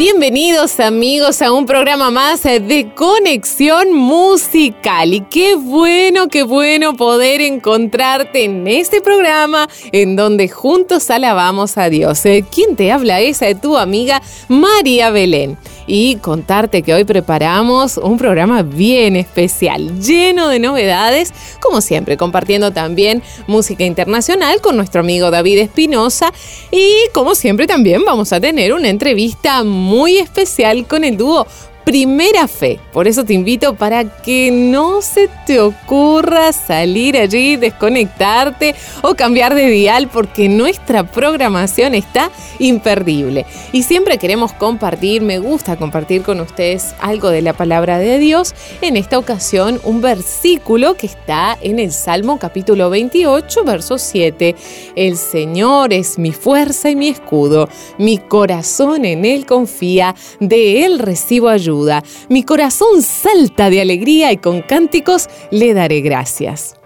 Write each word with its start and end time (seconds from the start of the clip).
Bienvenidos 0.00 0.80
amigos 0.80 1.42
a 1.42 1.52
un 1.52 1.66
programa 1.66 2.10
más 2.10 2.44
de 2.44 2.90
conexión 2.96 3.92
musical 3.92 5.12
y 5.12 5.20
qué 5.20 5.56
bueno, 5.56 6.28
qué 6.28 6.42
bueno 6.42 6.96
poder 6.96 7.42
encontrarte 7.42 8.44
en 8.44 8.66
este 8.66 9.02
programa 9.02 9.68
en 9.92 10.16
donde 10.16 10.48
juntos 10.48 11.10
alabamos 11.10 11.76
a 11.76 11.90
Dios. 11.90 12.24
Eh, 12.24 12.46
¿Quién 12.50 12.76
te 12.76 12.90
habla? 12.90 13.20
Esa 13.20 13.44
de 13.44 13.56
tu 13.56 13.76
amiga 13.76 14.22
María 14.48 15.10
Belén 15.10 15.58
y 15.92 16.14
contarte 16.16 16.82
que 16.82 16.94
hoy 16.94 17.02
preparamos 17.02 17.96
un 17.96 18.16
programa 18.16 18.62
bien 18.62 19.16
especial, 19.16 19.98
lleno 19.98 20.46
de 20.46 20.60
novedades, 20.60 21.34
como 21.58 21.80
siempre, 21.80 22.16
compartiendo 22.16 22.70
también 22.70 23.24
música 23.48 23.84
internacional 23.84 24.60
con 24.60 24.76
nuestro 24.76 25.00
amigo 25.00 25.32
David 25.32 25.58
Espinosa. 25.58 26.32
Y 26.70 26.94
como 27.12 27.34
siempre 27.34 27.66
también 27.66 28.04
vamos 28.04 28.32
a 28.32 28.40
tener 28.40 28.72
una 28.72 28.88
entrevista 28.88 29.64
muy 29.64 30.18
especial 30.18 30.86
con 30.86 31.02
el 31.02 31.16
dúo 31.16 31.48
primera 31.90 32.46
fe. 32.46 32.78
Por 32.92 33.08
eso 33.08 33.24
te 33.24 33.34
invito 33.34 33.74
para 33.74 34.04
que 34.04 34.52
no 34.52 35.02
se 35.02 35.28
te 35.44 35.58
ocurra 35.58 36.52
salir 36.52 37.16
allí, 37.16 37.56
desconectarte 37.56 38.76
o 39.02 39.16
cambiar 39.16 39.56
de 39.56 39.66
dial 39.66 40.08
porque 40.08 40.48
nuestra 40.48 41.10
programación 41.10 41.96
está 41.96 42.30
imperdible. 42.60 43.44
Y 43.72 43.82
siempre 43.82 44.18
queremos 44.18 44.52
compartir, 44.52 45.22
me 45.22 45.40
gusta 45.40 45.74
compartir 45.74 46.22
con 46.22 46.38
ustedes 46.38 46.94
algo 47.00 47.28
de 47.28 47.42
la 47.42 47.54
palabra 47.54 47.98
de 47.98 48.20
Dios. 48.20 48.54
En 48.82 48.96
esta 48.96 49.18
ocasión 49.18 49.80
un 49.82 50.00
versículo 50.00 50.94
que 50.94 51.08
está 51.08 51.58
en 51.60 51.80
el 51.80 51.90
Salmo 51.90 52.38
capítulo 52.38 52.88
28, 52.88 53.64
verso 53.64 53.98
7. 53.98 54.54
El 54.94 55.16
Señor 55.16 55.92
es 55.92 56.20
mi 56.20 56.30
fuerza 56.30 56.88
y 56.88 56.94
mi 56.94 57.08
escudo, 57.08 57.68
mi 57.98 58.18
corazón 58.18 59.04
en 59.04 59.24
Él 59.24 59.44
confía, 59.44 60.14
de 60.38 60.84
Él 60.84 61.00
recibo 61.00 61.48
ayuda 61.48 61.79
mi 62.28 62.42
corazón 62.42 63.02
salta 63.02 63.70
de 63.70 63.80
alegría 63.80 64.32
y 64.32 64.36
con 64.36 64.62
cánticos 64.62 65.28
le 65.50 65.74
daré 65.74 66.00
gracias. 66.00 66.76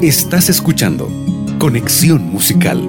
Estás 0.00 0.48
escuchando 0.48 1.08
Conexión 1.58 2.22
Musical. 2.30 2.88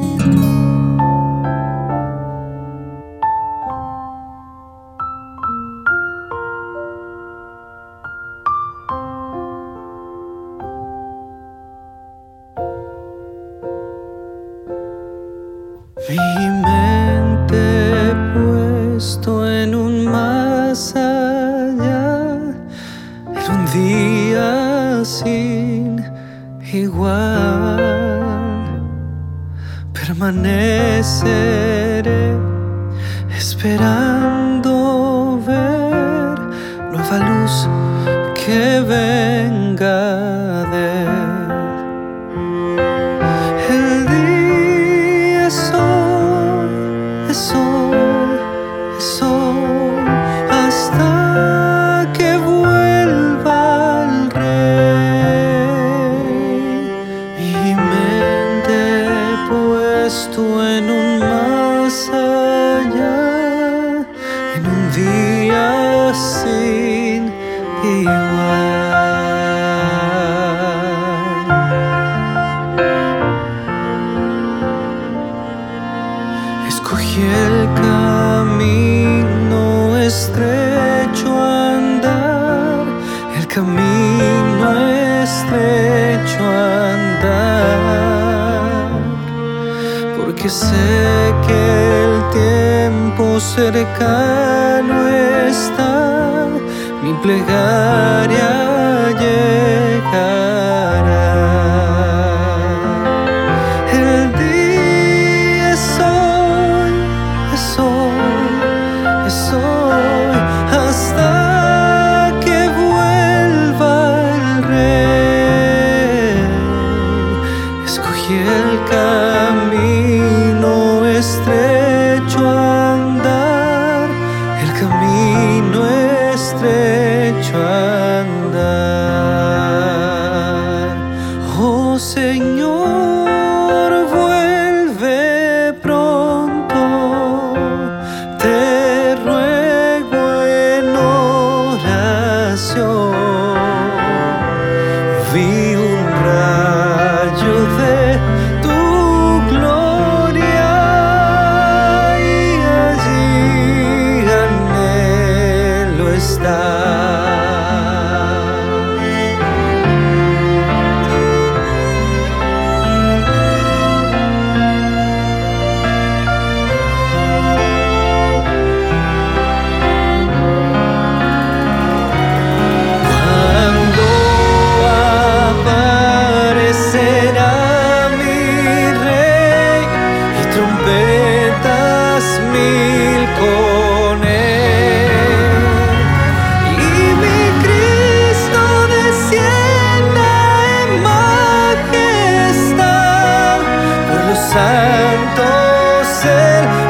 santo 194.51 196.03
ser. 196.03 196.80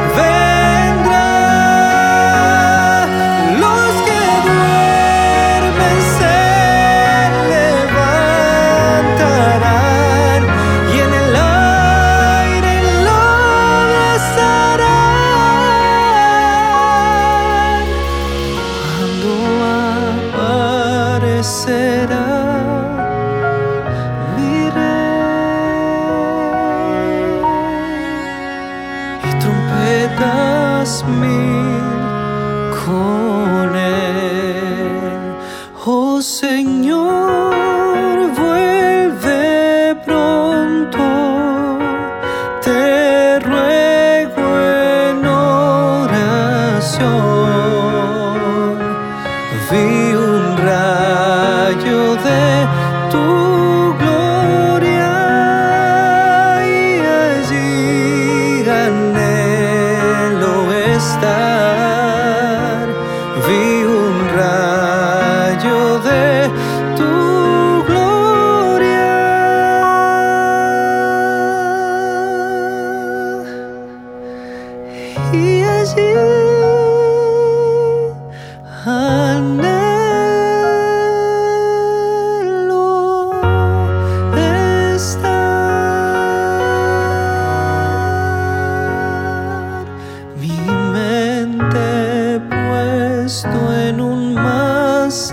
en 93.54 94.00
un 94.00 94.34
más 94.34 95.32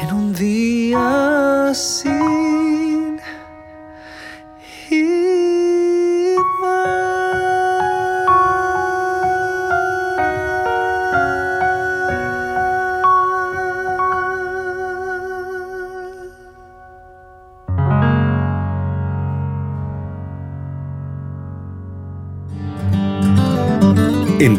en 0.00 0.12
un 0.12 0.32
día. 0.32 1.72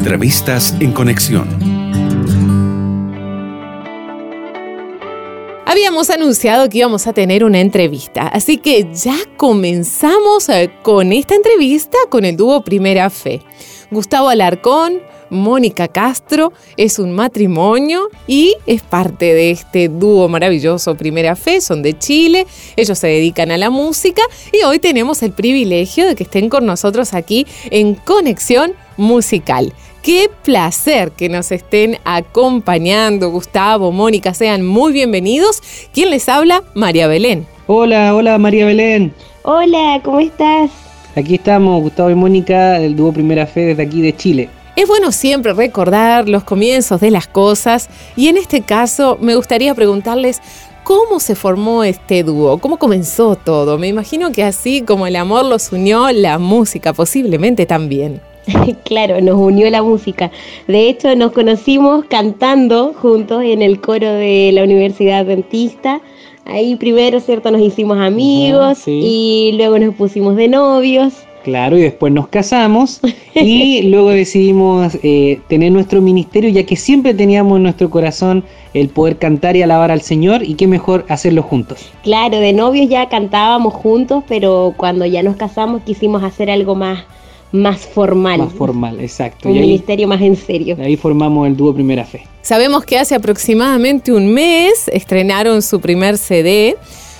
Entrevistas 0.04 0.74
en 0.80 0.92
conexión. 0.92 1.48
Habíamos 5.64 6.10
anunciado 6.10 6.68
que 6.68 6.76
íbamos 6.76 7.06
a 7.06 7.14
tener 7.14 7.42
una 7.42 7.58
entrevista, 7.58 8.28
así 8.28 8.58
que 8.58 8.86
ya 8.92 9.16
comenzamos 9.38 10.50
eh, 10.50 10.70
con 10.82 11.10
esta 11.10 11.34
entrevista 11.34 11.96
con 12.10 12.26
el 12.26 12.36
dúo 12.36 12.62
Primera 12.62 13.08
Fe. 13.08 13.40
Gustavo 13.90 14.28
Alarcón, 14.28 15.00
Mónica 15.30 15.88
Castro, 15.88 16.52
es 16.76 16.98
un 16.98 17.12
matrimonio 17.12 18.10
y 18.26 18.56
es 18.66 18.82
parte 18.82 19.32
de 19.32 19.52
este 19.52 19.88
dúo 19.88 20.28
maravilloso 20.28 20.96
Primera 20.96 21.34
Fe, 21.34 21.62
son 21.62 21.82
de 21.82 21.98
Chile, 21.98 22.46
ellos 22.76 22.98
se 22.98 23.06
dedican 23.06 23.50
a 23.50 23.56
la 23.56 23.70
música 23.70 24.20
y 24.52 24.64
hoy 24.64 24.80
tenemos 24.80 25.22
el 25.22 25.32
privilegio 25.32 26.06
de 26.06 26.14
que 26.14 26.24
estén 26.24 26.50
con 26.50 26.66
nosotros 26.66 27.14
aquí 27.14 27.46
en 27.70 27.94
Conexión 27.94 28.74
Musical. 28.98 29.72
Qué 30.04 30.30
placer 30.44 31.12
que 31.12 31.30
nos 31.30 31.50
estén 31.50 31.96
acompañando, 32.04 33.30
Gustavo, 33.30 33.90
Mónica, 33.90 34.34
sean 34.34 34.62
muy 34.62 34.92
bienvenidos. 34.92 35.62
¿Quién 35.94 36.10
les 36.10 36.28
habla? 36.28 36.62
María 36.74 37.06
Belén. 37.06 37.46
Hola, 37.68 38.14
hola 38.14 38.36
María 38.36 38.66
Belén. 38.66 39.14
Hola, 39.44 40.02
¿cómo 40.04 40.20
estás? 40.20 40.70
Aquí 41.16 41.36
estamos, 41.36 41.80
Gustavo 41.80 42.10
y 42.10 42.14
Mónica, 42.14 42.72
del 42.72 42.94
dúo 42.94 43.14
Primera 43.14 43.46
Fe 43.46 43.60
desde 43.60 43.82
aquí 43.82 44.02
de 44.02 44.14
Chile. 44.14 44.50
Es 44.76 44.86
bueno 44.86 45.10
siempre 45.10 45.54
recordar 45.54 46.28
los 46.28 46.44
comienzos 46.44 47.00
de 47.00 47.10
las 47.10 47.26
cosas 47.26 47.88
y 48.14 48.28
en 48.28 48.36
este 48.36 48.60
caso 48.60 49.16
me 49.22 49.36
gustaría 49.36 49.74
preguntarles 49.74 50.42
cómo 50.82 51.18
se 51.18 51.34
formó 51.34 51.82
este 51.82 52.24
dúo, 52.24 52.58
cómo 52.58 52.76
comenzó 52.76 53.36
todo. 53.36 53.78
Me 53.78 53.88
imagino 53.88 54.32
que 54.32 54.44
así 54.44 54.82
como 54.82 55.06
el 55.06 55.16
amor 55.16 55.46
los 55.46 55.72
unió, 55.72 56.12
la 56.12 56.38
música 56.38 56.92
posiblemente 56.92 57.64
también. 57.64 58.20
claro, 58.84 59.20
nos 59.20 59.36
unió 59.36 59.68
la 59.70 59.82
música. 59.82 60.30
De 60.66 60.88
hecho, 60.88 61.14
nos 61.16 61.32
conocimos 61.32 62.04
cantando 62.06 62.92
juntos 62.92 63.42
en 63.44 63.62
el 63.62 63.80
coro 63.80 64.12
de 64.12 64.50
la 64.52 64.64
Universidad 64.64 65.20
Adventista. 65.20 66.00
Ahí 66.44 66.76
primero, 66.76 67.20
¿cierto? 67.20 67.50
Nos 67.50 67.62
hicimos 67.62 67.98
amigos 67.98 68.82
y 68.86 69.52
luego 69.56 69.78
nos 69.78 69.94
pusimos 69.94 70.36
de 70.36 70.48
novios. 70.48 71.14
Claro, 71.42 71.76
y 71.76 71.82
después 71.82 72.10
nos 72.10 72.28
casamos 72.28 73.00
y 73.34 73.82
luego 73.90 74.10
decidimos 74.10 74.98
eh, 75.02 75.40
tener 75.46 75.72
nuestro 75.72 76.00
ministerio, 76.00 76.48
ya 76.48 76.64
que 76.64 76.74
siempre 76.74 77.12
teníamos 77.12 77.58
en 77.58 77.64
nuestro 77.64 77.90
corazón 77.90 78.44
el 78.72 78.88
poder 78.88 79.18
cantar 79.18 79.54
y 79.54 79.60
alabar 79.60 79.90
al 79.90 80.00
Señor, 80.00 80.42
y 80.42 80.54
qué 80.54 80.66
mejor 80.66 81.04
hacerlo 81.08 81.42
juntos. 81.42 81.90
Claro, 82.02 82.38
de 82.38 82.54
novios 82.54 82.88
ya 82.88 83.10
cantábamos 83.10 83.74
juntos, 83.74 84.24
pero 84.26 84.72
cuando 84.78 85.04
ya 85.04 85.22
nos 85.22 85.36
casamos 85.36 85.82
quisimos 85.82 86.24
hacer 86.24 86.50
algo 86.50 86.74
más, 86.74 87.04
más 87.54 87.86
formal. 87.86 88.38
Más 88.38 88.52
formal, 88.52 89.00
exacto. 89.00 89.48
Un 89.48 89.60
ministerio 89.60 90.08
más 90.08 90.20
en 90.20 90.34
serio. 90.34 90.76
Ahí 90.80 90.96
formamos 90.96 91.46
el 91.46 91.56
dúo 91.56 91.72
Primera 91.72 92.04
Fe. 92.04 92.26
Sabemos 92.42 92.84
que 92.84 92.98
hace 92.98 93.14
aproximadamente 93.14 94.12
un 94.12 94.34
mes 94.34 94.88
estrenaron 94.92 95.62
su 95.62 95.80
primer 95.80 96.18
CD. 96.18 96.76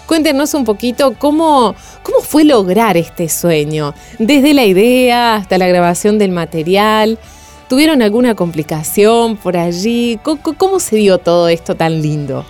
Cuéntenos 0.06 0.52
un 0.54 0.64
poquito 0.64 1.14
cómo, 1.16 1.76
cómo 2.02 2.18
fue 2.20 2.44
lograr 2.44 2.96
este 2.96 3.28
sueño, 3.28 3.94
desde 4.18 4.54
la 4.54 4.66
idea 4.66 5.36
hasta 5.36 5.56
la 5.56 5.68
grabación 5.68 6.18
del 6.18 6.32
material. 6.32 7.16
¿Tuvieron 7.68 8.02
alguna 8.02 8.34
complicación 8.34 9.36
por 9.36 9.56
allí? 9.56 10.18
¿Cómo, 10.22 10.80
se 10.80 10.96
dio 10.96 11.18
todo 11.18 11.48
esto 11.48 11.76
tan 11.76 12.02
lindo? 12.02 12.44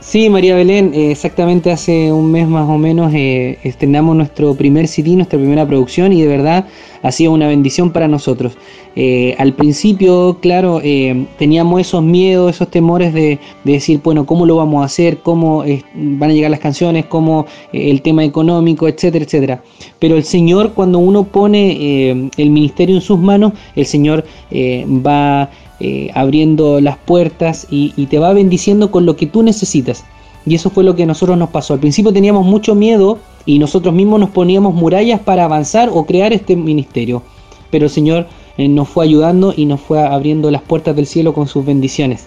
Sí, 0.00 0.30
María 0.30 0.54
Belén, 0.54 0.92
eh, 0.94 1.10
exactamente 1.10 1.70
hace 1.70 2.10
un 2.10 2.32
mes 2.32 2.48
más 2.48 2.66
o 2.66 2.78
menos 2.78 3.12
eh, 3.14 3.58
estrenamos 3.64 4.16
nuestro 4.16 4.54
primer 4.54 4.88
CD, 4.88 5.10
nuestra 5.14 5.38
primera 5.38 5.66
producción 5.66 6.14
y 6.14 6.22
de 6.22 6.26
verdad 6.26 6.66
ha 7.02 7.12
sido 7.12 7.32
una 7.32 7.46
bendición 7.46 7.92
para 7.92 8.08
nosotros. 8.08 8.56
Eh, 8.96 9.34
al 9.38 9.52
principio, 9.52 10.38
claro, 10.40 10.80
teníamos 11.38 11.82
esos 11.82 12.02
miedos, 12.02 12.54
esos 12.54 12.70
temores 12.70 13.12
de, 13.12 13.38
decir, 13.64 14.00
bueno, 14.02 14.24
¿cómo 14.24 14.46
lo 14.46 14.56
vamos 14.56 14.82
a 14.82 14.86
hacer? 14.86 15.18
¿Cómo 15.18 15.64
van 15.94 16.30
a 16.30 16.32
llegar 16.32 16.50
las 16.50 16.60
canciones? 16.60 17.04
¿Cómo 17.04 17.44
el 17.72 18.00
tema 18.00 18.24
económico? 18.24 18.88
Etcétera, 18.88 19.24
etcétera. 19.24 19.62
Pero 19.98 20.16
el 20.16 20.24
Señor, 20.24 20.72
cuando 20.72 20.98
uno 20.98 21.24
pone 21.24 22.10
el 22.10 22.50
ministerio 22.50 22.96
en 22.96 23.02
sus 23.02 23.18
manos, 23.18 23.52
el 23.76 23.86
Señor 23.86 24.24
va 24.52 25.50
abriendo 26.14 26.80
las 26.80 26.98
puertas 26.98 27.66
y, 27.70 27.94
y 27.96 28.06
te 28.06 28.18
va 28.18 28.32
bendiciendo 28.32 28.90
con 28.90 29.06
lo 29.06 29.16
que 29.16 29.26
tú 29.26 29.42
necesitas. 29.42 30.04
Y 30.46 30.54
eso 30.54 30.70
fue 30.70 30.84
lo 30.84 30.94
que 30.96 31.02
a 31.02 31.06
nosotros 31.06 31.36
nos 31.36 31.50
pasó. 31.50 31.74
Al 31.74 31.80
principio 31.80 32.12
teníamos 32.12 32.46
mucho 32.46 32.74
miedo 32.74 33.18
y 33.46 33.58
nosotros 33.58 33.94
mismos 33.94 34.20
nos 34.20 34.30
poníamos 34.30 34.74
murallas 34.74 35.20
para 35.20 35.44
avanzar 35.44 35.90
o 35.92 36.04
crear 36.04 36.32
este 36.32 36.56
ministerio. 36.56 37.22
Pero 37.70 37.86
el 37.86 37.90
Señor 37.90 38.26
eh, 38.56 38.68
nos 38.68 38.88
fue 38.88 39.04
ayudando 39.04 39.54
y 39.56 39.66
nos 39.66 39.80
fue 39.80 40.02
abriendo 40.02 40.50
las 40.50 40.62
puertas 40.62 40.96
del 40.96 41.06
cielo 41.06 41.34
con 41.34 41.46
sus 41.46 41.64
bendiciones. 41.64 42.26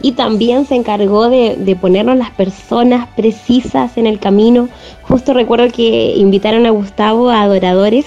Y 0.00 0.12
también 0.12 0.66
se 0.66 0.74
encargó 0.74 1.28
de, 1.28 1.76
ponernos 1.80 2.16
las 2.16 2.30
personas 2.30 3.08
precisas 3.16 3.96
en 3.96 4.06
el 4.06 4.18
camino. 4.18 4.68
Justo 5.02 5.32
recuerdo 5.32 5.68
que 5.72 6.14
invitaron 6.16 6.66
a 6.66 6.70
Gustavo 6.70 7.30
a 7.30 7.42
adoradores 7.42 8.06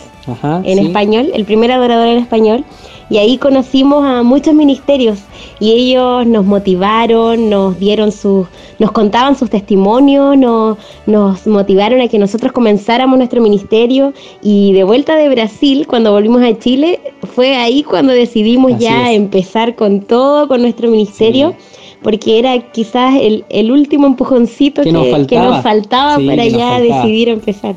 en 0.64 0.80
español, 0.80 1.32
el 1.34 1.46
primer 1.46 1.72
adorador 1.72 2.08
en 2.08 2.18
español. 2.18 2.66
Y 3.10 3.18
ahí 3.18 3.38
conocimos 3.38 4.04
a 4.06 4.22
muchos 4.24 4.54
ministerios 4.54 5.20
y 5.60 5.72
ellos 5.72 6.28
nos 6.28 6.46
motivaron, 6.46 7.50
nos 7.50 7.80
dieron 7.80 8.12
sus, 8.12 8.48
nos 8.80 8.92
contaban 8.92 9.38
sus 9.38 9.50
testimonios, 9.50 10.38
nos, 10.38 10.78
nos 11.06 11.48
motivaron 11.48 12.02
a 12.02 12.10
que 12.10 12.20
nosotros 12.20 12.52
comenzáramos 12.52 13.18
nuestro 13.18 13.42
ministerio 13.42 14.14
y 14.42 14.74
de 14.74 14.84
vuelta 14.84 15.16
de 15.16 15.30
Brasil, 15.30 15.88
cuando 15.88 16.12
volvimos 16.12 16.42
a 16.44 16.58
Chile, 16.60 17.00
fue 17.34 17.56
ahí 17.56 17.84
cuando 17.84 18.12
decidimos 18.12 18.78
ya 18.78 19.12
empezar 19.14 19.76
con 19.76 20.02
todo, 20.02 20.48
con 20.48 20.62
nuestro 20.62 20.90
ministerio. 20.90 21.56
porque 22.04 22.38
era 22.38 22.60
quizás 22.72 23.16
el, 23.20 23.72
último 23.72 24.06
empujoncito 24.06 24.84
que, 24.84 24.92
nos 24.92 25.64
faltaba, 25.64 26.18
para 26.18 26.46
ya 26.46 26.80
decidir 26.80 27.30
empezar. 27.30 27.76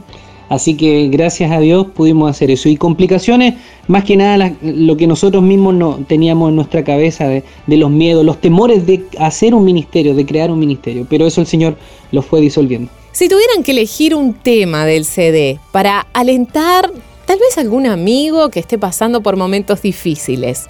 Así 0.51 0.77
que 0.77 1.07
gracias 1.09 1.53
a 1.53 1.61
Dios 1.61 1.87
pudimos 1.95 2.29
hacer 2.29 2.51
eso. 2.51 2.69
Y 2.69 2.77
complicaciones, 2.77 3.55
más 3.87 4.03
que 4.03 4.17
nada 4.17 4.53
lo 4.63 4.97
que 4.97 5.07
nosotros 5.07 5.45
mismos 5.45 5.75
no, 5.75 6.05
teníamos 6.09 6.49
en 6.49 6.57
nuestra 6.57 6.83
cabeza 6.83 7.29
de, 7.29 7.45
los 7.69 7.89
miedos, 7.89 8.25
los 8.25 8.41
temores 8.41 8.85
de 8.85 9.05
hacer 9.21 9.55
un 9.55 9.65
ministerio, 9.65 10.13
de 10.13 10.27
crear 10.27 10.51
un 10.51 10.59
ministerio. 10.59 11.07
Pero 11.09 11.25
eso 11.25 11.41
el 11.41 11.47
Señor 11.47 11.77
lo 12.11 12.21
fue 12.21 12.41
disolviendo. 12.41 12.91
Si 13.13 13.29
tuvieran 13.29 13.63
que 13.63 13.71
elegir 13.71 14.13
un 14.13 14.35
tema 14.35 14.85
del 14.87 15.05
CD 15.05 15.61
para 15.71 16.09
alentar 16.13 16.91
tal 17.27 17.39
vez 17.39 17.57
algún 17.57 17.87
amigo 17.87 18.51
que 18.51 18.59
esté 18.59 18.77
pasando 18.77 19.21
por 19.21 19.37
momentos 19.37 19.83
difíciles, 19.83 20.67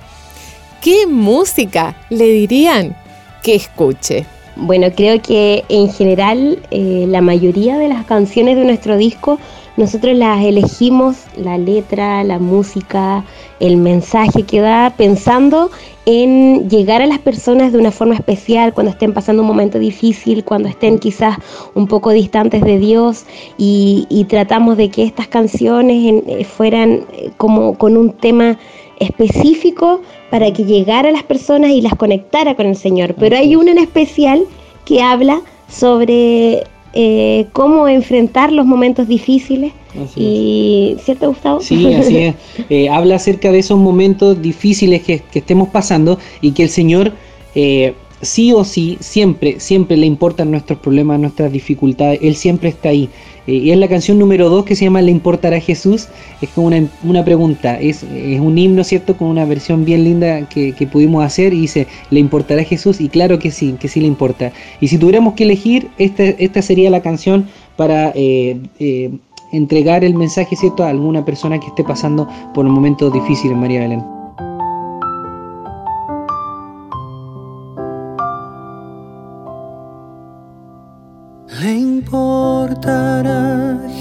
¿qué 0.83 1.07
música 1.07 1.97
le 2.11 2.27
dirían 2.27 2.95
que 3.43 3.55
escuche? 3.55 4.27
Bueno, 4.57 4.89
creo 4.95 5.23
que 5.23 5.65
en 5.71 5.91
general 5.91 6.59
eh, 6.71 7.07
la 7.09 7.23
mayoría 7.23 7.79
de 7.79 7.89
las 7.89 8.05
canciones 8.05 8.57
de 8.57 8.67
nuestro 8.67 8.99
disco 8.99 9.39
nosotros 9.81 10.15
las 10.15 10.45
elegimos, 10.45 11.17
la 11.37 11.57
letra, 11.57 12.23
la 12.23 12.39
música, 12.39 13.25
el 13.61 13.79
mensaje 13.79 14.43
que 14.43 14.61
da, 14.61 14.95
pensando 14.95 15.71
en 16.05 16.69
llegar 16.69 17.01
a 17.01 17.07
las 17.07 17.19
personas 17.19 17.73
de 17.73 17.79
una 17.79 17.91
forma 17.91 18.15
especial 18.15 18.75
cuando 18.75 18.93
estén 18.93 19.15
pasando 19.15 19.41
un 19.41 19.49
momento 19.49 19.79
difícil, 19.79 20.45
cuando 20.45 20.69
estén 20.69 20.99
quizás 20.99 21.39
un 21.75 21.87
poco 21.87 22.11
distantes 22.11 22.63
de 22.63 22.79
Dios 22.79 23.25
y, 23.57 24.27
tratamos 24.29 24.77
de 24.77 24.91
que 24.91 25.03
estas 25.03 25.29
canciones 25.29 26.23
eh, 26.27 26.45
fueran 26.45 27.07
eh, 27.13 27.31
como 27.39 27.77
con 27.79 27.97
un 27.97 28.13
tema 28.13 28.59
específico 28.99 30.03
para 30.31 30.53
que 30.53 30.65
llegara 30.65 31.09
a 31.09 31.13
las 31.13 31.23
personas 31.23 31.71
y 31.71 31.81
las 31.81 31.95
conectara 31.95 32.55
con 32.55 32.67
el 32.67 32.77
Señor. 32.77 33.15
Pero 33.19 33.37
hay 33.37 33.57
una 33.57 33.71
en 33.73 33.79
especial 33.79 34.45
que 34.85 35.03
habla 35.03 35.41
sobre 35.69 36.65
eh, 36.93 37.47
cómo 37.53 37.87
enfrentar 37.89 38.53
los 38.53 38.67
momentos 38.67 39.07
difíciles. 39.07 39.73
y, 40.17 40.97
¿Cierto, 41.03 41.29
Gustavo? 41.29 41.61
Sí, 41.61 41.93
así 41.95 42.17
es. 42.19 42.35
Eh, 42.71 42.89
habla 42.89 43.17
acerca 43.17 43.51
de 43.51 43.59
esos 43.59 43.79
momentos 43.79 44.41
difíciles 44.41 45.03
que, 45.03 45.23
estemos 45.35 45.69
pasando 45.69 46.19
y 46.41 46.53
que 46.53 46.65
el 46.65 46.69
Señor 46.69 47.13
eh, 47.55 47.95
sí 48.23 48.53
o 48.53 48.65
sí, 48.65 48.99
siempre, 49.01 49.61
siempre 49.61 49.97
le 49.97 50.07
importan 50.07 50.51
nuestros 50.51 50.79
problemas, 50.79 51.21
nuestras 51.21 51.53
dificultades, 51.53 52.21
Él 52.23 52.35
siempre 52.35 52.69
está 52.69 52.91
ahí. 52.91 53.09
Eh, 53.47 53.55
y 53.55 53.71
es 53.71 53.79
la 53.79 53.89
canción 53.89 54.19
número 54.19 54.49
2 54.49 54.65
que 54.65 54.77
se 54.77 54.85
llama 54.85 55.03
¿Le 55.03 55.11
importará 55.11 55.61
Jesús? 55.61 56.09
Es 56.41 56.49
como 56.51 56.71
una, 57.03 57.25
pregunta, 57.25 57.81
es, 57.81 58.03
es, 58.03 58.41
un 58.41 58.59
himno, 58.59 58.85
¿cierto? 58.85 59.17
Con 59.17 59.29
una 59.29 59.45
versión 59.45 59.85
bien 59.85 60.05
linda 60.05 60.49
que, 60.49 60.75
pudimos 60.91 61.25
hacer 61.25 61.55
y 61.55 61.63
dice, 61.63 61.87
¿le 62.11 62.21
importará 62.21 62.63
Jesús? 62.65 63.01
Y 63.01 63.09
claro 63.09 63.39
que 63.39 63.51
sí, 63.51 63.77
que 63.81 63.89
sí 63.89 64.01
le 64.01 64.07
importa. 64.07 64.53
Y 64.81 64.89
si 64.89 64.99
tuviéramos 64.99 65.35
que 65.35 65.45
elegir, 65.45 65.89
esta, 65.99 66.25
esta 66.25 66.63
sería 66.63 66.91
la 66.91 67.03
canción 67.03 67.47
para... 67.77 68.13
Eh, 68.15 68.59
eh, 68.79 69.11
entregar 69.53 70.05
el 70.05 70.15
mensaje 70.15 70.55
cierto 70.55 70.85
a 70.85 70.91
alguna 70.91 71.25
persona 71.25 71.59
que 71.59 71.67
esté 71.67 71.83
pasando 71.83 72.29
por 72.55 72.67
un 72.67 72.73
momento 72.73 73.11
difícil 73.11 73.51
en 73.51 73.59
María 73.59 73.81
Belén. 73.81 74.20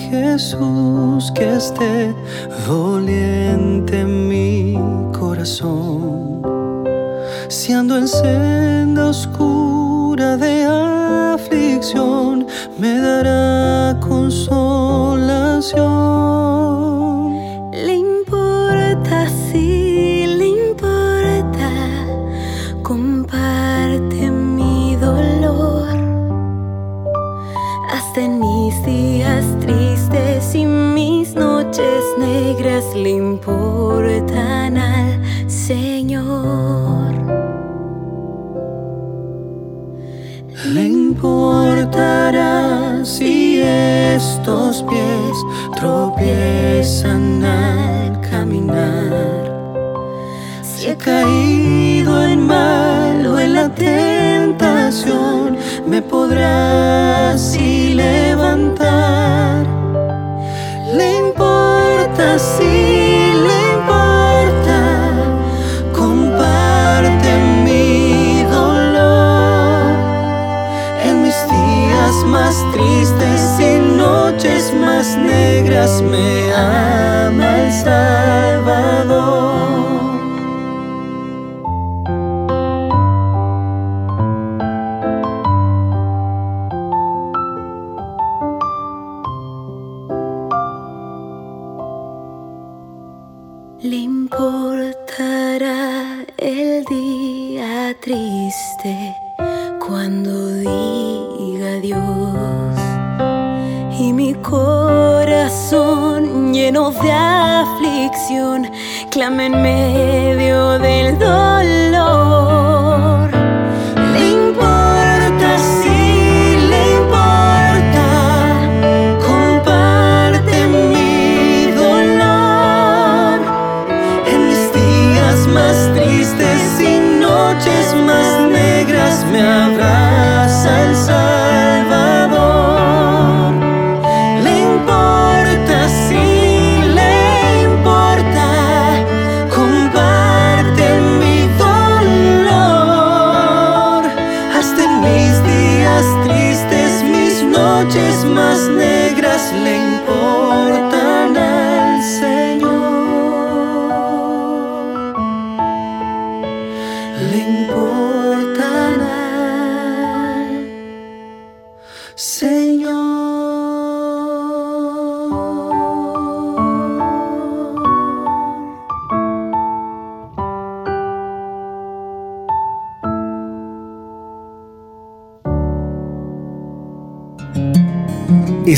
Jesús 0.09 1.31
que 1.35 1.55
esté 1.55 2.15
doliente 2.65 3.99
en 3.99 4.27
mi 4.27 4.73
corazón. 5.11 6.41
Si 7.49 7.73
ando 7.73 7.97
en 7.97 8.07
senda 8.07 9.07
oscura 9.07 10.37
de 10.37 10.63
aflicción, 11.35 12.47
me 12.79 12.97
dará 12.99 13.99
consolación. 13.99 16.88
Le 33.03 33.11
importan 33.11 34.77
al 34.77 35.19
Señor. 35.49 37.13
Le 40.73 40.83
importará 40.85 42.53
si 43.03 43.61
estos 43.61 44.83
pies 44.83 45.37
tropiezan 45.79 47.43
al 47.43 48.19
caminar. 48.29 49.49
Si 50.61 50.87
he 50.89 50.95
caído 50.97 52.23
en 52.25 52.45
mal 52.45 53.25
o 53.25 53.39
en 53.39 53.53
la 53.53 53.69
tentación, 53.73 55.57
me 55.87 56.01
podrá 56.01 57.31
así 57.31 57.93
levantar. 57.93 58.58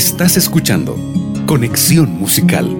Estás 0.04 0.36
escuchando 0.36 0.96
Conexión 1.46 2.18
Musical. 2.18 2.76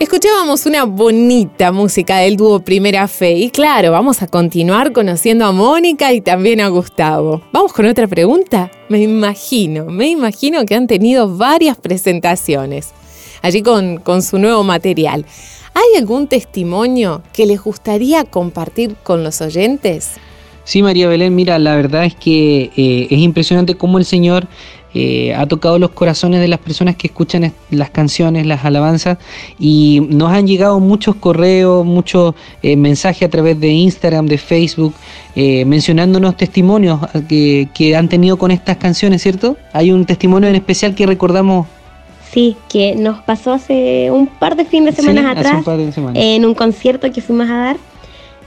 Escuchábamos 0.00 0.64
una 0.64 0.84
bonita 0.84 1.70
música 1.70 2.16
del 2.16 2.38
dúo 2.38 2.60
Primera 2.60 3.06
Fe 3.08 3.32
y 3.32 3.50
claro, 3.50 3.92
vamos 3.92 4.22
a 4.22 4.26
continuar 4.26 4.92
conociendo 4.92 5.44
a 5.44 5.52
Mónica 5.52 6.14
y 6.14 6.22
también 6.22 6.62
a 6.62 6.68
Gustavo. 6.68 7.42
Vamos 7.52 7.74
con 7.74 7.84
otra 7.84 8.06
pregunta. 8.06 8.70
Me 8.88 9.02
imagino, 9.02 9.84
me 9.84 10.08
imagino 10.08 10.64
que 10.64 10.74
han 10.74 10.86
tenido 10.86 11.36
varias 11.36 11.76
presentaciones 11.76 12.92
allí 13.42 13.60
con, 13.60 13.98
con 13.98 14.22
su 14.22 14.38
nuevo 14.38 14.64
material. 14.64 15.26
¿Hay 15.74 15.98
algún 15.98 16.26
testimonio 16.26 17.22
que 17.34 17.44
les 17.44 17.60
gustaría 17.60 18.24
compartir 18.24 18.96
con 19.02 19.22
los 19.22 19.42
oyentes? 19.42 20.12
Sí, 20.66 20.82
María 20.82 21.08
Belén, 21.08 21.34
mira, 21.34 21.58
la 21.58 21.76
verdad 21.76 22.04
es 22.04 22.14
que 22.16 22.70
eh, 22.76 23.06
es 23.08 23.18
impresionante 23.20 23.76
cómo 23.76 23.98
el 23.98 24.04
Señor 24.04 24.48
eh, 24.98 25.32
ha 25.34 25.46
tocado 25.46 25.78
los 25.78 25.90
corazones 25.90 26.40
de 26.40 26.48
las 26.48 26.58
personas 26.58 26.96
que 26.96 27.06
escuchan 27.06 27.52
las 27.70 27.90
canciones, 27.90 28.46
las 28.46 28.64
alabanzas, 28.64 29.18
y 29.60 30.00
nos 30.08 30.32
han 30.32 30.46
llegado 30.46 30.80
muchos 30.80 31.14
correos, 31.14 31.84
muchos 31.84 32.34
eh, 32.62 32.76
mensajes 32.76 33.28
a 33.28 33.30
través 33.30 33.60
de 33.60 33.68
Instagram, 33.68 34.26
de 34.26 34.38
Facebook, 34.38 34.92
eh, 35.36 35.64
mencionándonos 35.66 36.36
testimonios 36.36 36.98
que, 37.28 37.68
que 37.74 37.94
han 37.94 38.08
tenido 38.08 38.38
con 38.38 38.50
estas 38.50 38.78
canciones, 38.78 39.22
¿cierto? 39.22 39.56
Hay 39.72 39.92
un 39.92 40.04
testimonio 40.04 40.48
en 40.48 40.56
especial 40.56 40.96
que 40.96 41.06
recordamos 41.06 41.66
Sí, 42.32 42.56
que 42.68 42.94
nos 42.96 43.20
pasó 43.22 43.52
hace 43.52 44.10
un 44.10 44.26
par 44.26 44.56
de 44.56 44.64
fines 44.64 44.96
de 44.96 45.02
sí, 45.02 45.08
semanas 45.08 45.32
hace 45.32 45.40
atrás 45.40 45.58
un 45.58 45.64
par 45.64 45.78
de 45.78 45.92
semanas. 45.92 46.22
en 46.22 46.44
un 46.44 46.54
concierto 46.54 47.10
que 47.12 47.20
fuimos 47.20 47.48
a 47.48 47.56
dar. 47.56 47.76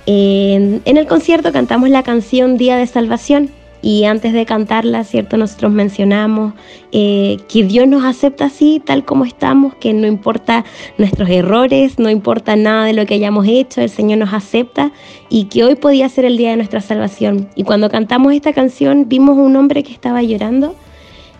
En, 0.05 0.81
en 0.85 0.97
el 0.97 1.05
concierto 1.07 1.51
cantamos 1.51 1.89
la 1.89 2.03
canción 2.03 2.57
Día 2.57 2.77
de 2.77 2.87
Salvación 2.87 3.49
y 3.81 4.03
antes 4.03 4.33
de 4.33 4.45
cantarla, 4.45 5.05
¿cierto? 5.05 5.37
Nosotros 5.37 5.71
mencionamos 5.71 6.53
eh, 6.91 7.37
que 7.47 7.63
Dios 7.63 7.87
nos 7.87 8.03
acepta 8.03 8.45
así, 8.45 8.81
tal 8.83 9.05
como 9.05 9.23
estamos, 9.23 9.73
que 9.75 9.93
no 9.93 10.05
importa 10.05 10.65
nuestros 10.97 11.29
errores, 11.29 11.97
no 11.97 12.09
importa 12.09 12.57
nada 12.57 12.83
de 12.85 12.93
lo 12.93 13.05
que 13.05 13.13
hayamos 13.13 13.47
hecho, 13.47 13.79
el 13.79 13.89
Señor 13.89 14.17
nos 14.17 14.33
acepta 14.33 14.91
y 15.29 15.45
que 15.45 15.63
hoy 15.63 15.75
podía 15.75 16.09
ser 16.09 16.25
el 16.25 16.35
día 16.35 16.49
de 16.49 16.57
nuestra 16.57 16.81
salvación. 16.81 17.47
Y 17.55 17.63
cuando 17.63 17.89
cantamos 17.89 18.33
esta 18.33 18.51
canción 18.51 19.07
vimos 19.07 19.37
un 19.37 19.55
hombre 19.55 19.81
que 19.83 19.93
estaba 19.93 20.21
llorando 20.23 20.75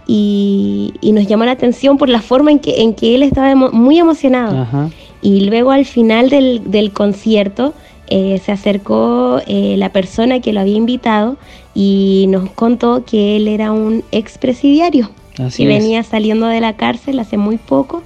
y, 0.08 0.94
y 1.02 1.12
nos 1.12 1.28
llamó 1.28 1.44
la 1.44 1.52
atención 1.52 1.98
por 1.98 2.08
la 2.08 2.22
forma 2.22 2.52
en 2.52 2.60
que, 2.60 2.82
en 2.82 2.94
que 2.94 3.16
él 3.16 3.24
estaba 3.24 3.52
emo- 3.52 3.72
muy 3.72 4.00
emocionado. 4.00 4.62
Ajá. 4.62 4.90
Y 5.22 5.42
luego 5.42 5.72
al 5.72 5.84
final 5.84 6.30
del, 6.30 6.72
del 6.72 6.94
concierto 6.94 7.74
eh, 8.10 8.42
se 8.44 8.52
acercó 8.52 9.40
eh, 9.48 9.76
la 9.78 9.90
persona 9.90 10.40
que 10.40 10.54
lo 10.54 10.60
había 10.60 10.76
invitado 10.76 11.38
y 11.76 12.26
nos 12.30 12.50
contó 12.52 13.06
que 13.06 13.38
él 13.38 13.48
era 13.48 13.72
un 13.72 14.04
expresidiario 14.12 15.12
que 15.56 15.68
venía 15.68 16.04
saliendo 16.04 16.48
de 16.48 16.60
la 16.60 16.74
cárcel 16.74 17.20
hace 17.20 17.38
muy 17.38 17.58
poco 17.58 18.04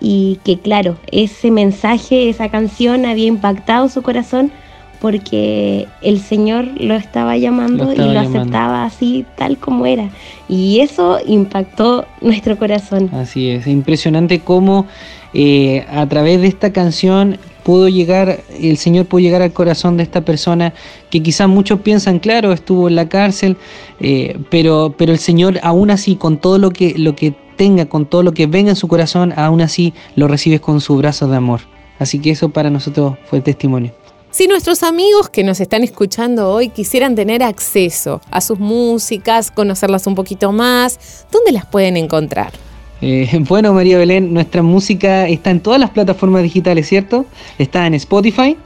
y 0.00 0.38
que 0.44 0.58
claro, 0.58 0.96
ese 1.10 1.50
mensaje, 1.50 2.28
esa 2.28 2.48
canción 2.48 3.04
había 3.04 3.26
impactado 3.26 3.88
su 3.88 4.02
corazón 4.02 4.50
porque 5.00 5.88
el 6.00 6.20
Señor 6.20 6.68
lo 6.80 6.94
estaba 6.94 7.36
llamando 7.36 7.86
Lo 7.86 7.90
estaba 7.90 8.08
y 8.08 8.14
lo 8.14 8.22
llamando. 8.22 8.40
aceptaba 8.40 8.84
así 8.84 9.24
tal 9.36 9.58
como 9.58 9.84
era. 9.84 10.10
Y 10.48 10.78
eso 10.78 11.18
impactó 11.26 12.06
nuestro 12.20 12.56
corazón. 12.56 13.10
Así 13.12 13.50
es, 13.50 13.66
impresionante 13.66 14.38
cómo 14.38 14.86
eh, 15.34 15.84
a 15.90 16.06
través 16.06 16.40
de 16.40 16.46
esta 16.46 16.72
canción 16.72 17.38
pudo 17.62 17.88
llegar, 17.88 18.42
el 18.60 18.76
Señor 18.76 19.06
pudo 19.06 19.20
llegar 19.20 19.42
al 19.42 19.52
corazón 19.52 19.96
de 19.96 20.02
esta 20.02 20.24
persona 20.24 20.74
que 21.10 21.22
quizás 21.22 21.48
muchos 21.48 21.80
piensan, 21.80 22.18
claro, 22.18 22.52
estuvo 22.52 22.88
en 22.88 22.96
la 22.96 23.08
cárcel, 23.08 23.56
eh, 24.00 24.38
pero, 24.50 24.94
pero 24.96 25.12
el 25.12 25.18
Señor 25.18 25.58
aún 25.62 25.90
así, 25.90 26.16
con 26.16 26.38
todo 26.38 26.58
lo 26.58 26.70
que, 26.70 26.94
lo 26.96 27.14
que 27.14 27.34
tenga, 27.56 27.86
con 27.86 28.06
todo 28.06 28.22
lo 28.22 28.32
que 28.32 28.46
venga 28.46 28.70
en 28.70 28.76
su 28.76 28.88
corazón, 28.88 29.32
aún 29.36 29.60
así 29.60 29.94
lo 30.16 30.28
recibes 30.28 30.60
con 30.60 30.80
sus 30.80 30.98
brazos 30.98 31.30
de 31.30 31.36
amor. 31.36 31.60
Así 31.98 32.18
que 32.18 32.30
eso 32.30 32.48
para 32.48 32.70
nosotros 32.70 33.14
fue 33.26 33.40
testimonio. 33.40 33.92
Si 34.30 34.48
nuestros 34.48 34.82
amigos 34.82 35.28
que 35.28 35.44
nos 35.44 35.60
están 35.60 35.84
escuchando 35.84 36.50
hoy 36.50 36.70
quisieran 36.70 37.14
tener 37.14 37.42
acceso 37.42 38.22
a 38.30 38.40
sus 38.40 38.58
músicas, 38.58 39.50
conocerlas 39.50 40.06
un 40.06 40.14
poquito 40.14 40.52
más, 40.52 41.26
¿dónde 41.30 41.52
las 41.52 41.66
pueden 41.66 41.98
encontrar? 41.98 42.52
Eh, 43.02 43.28
bueno, 43.48 43.74
María 43.74 43.98
Belén, 43.98 44.32
nuestra 44.32 44.62
música 44.62 45.28
está 45.28 45.50
en 45.50 45.60
todas 45.60 45.80
las 45.80 45.90
plataformas 45.90 46.42
digitales, 46.42 46.88
¿cierto? 46.88 47.26
Está 47.58 47.86
en 47.86 47.94
Spotify, 47.94 48.56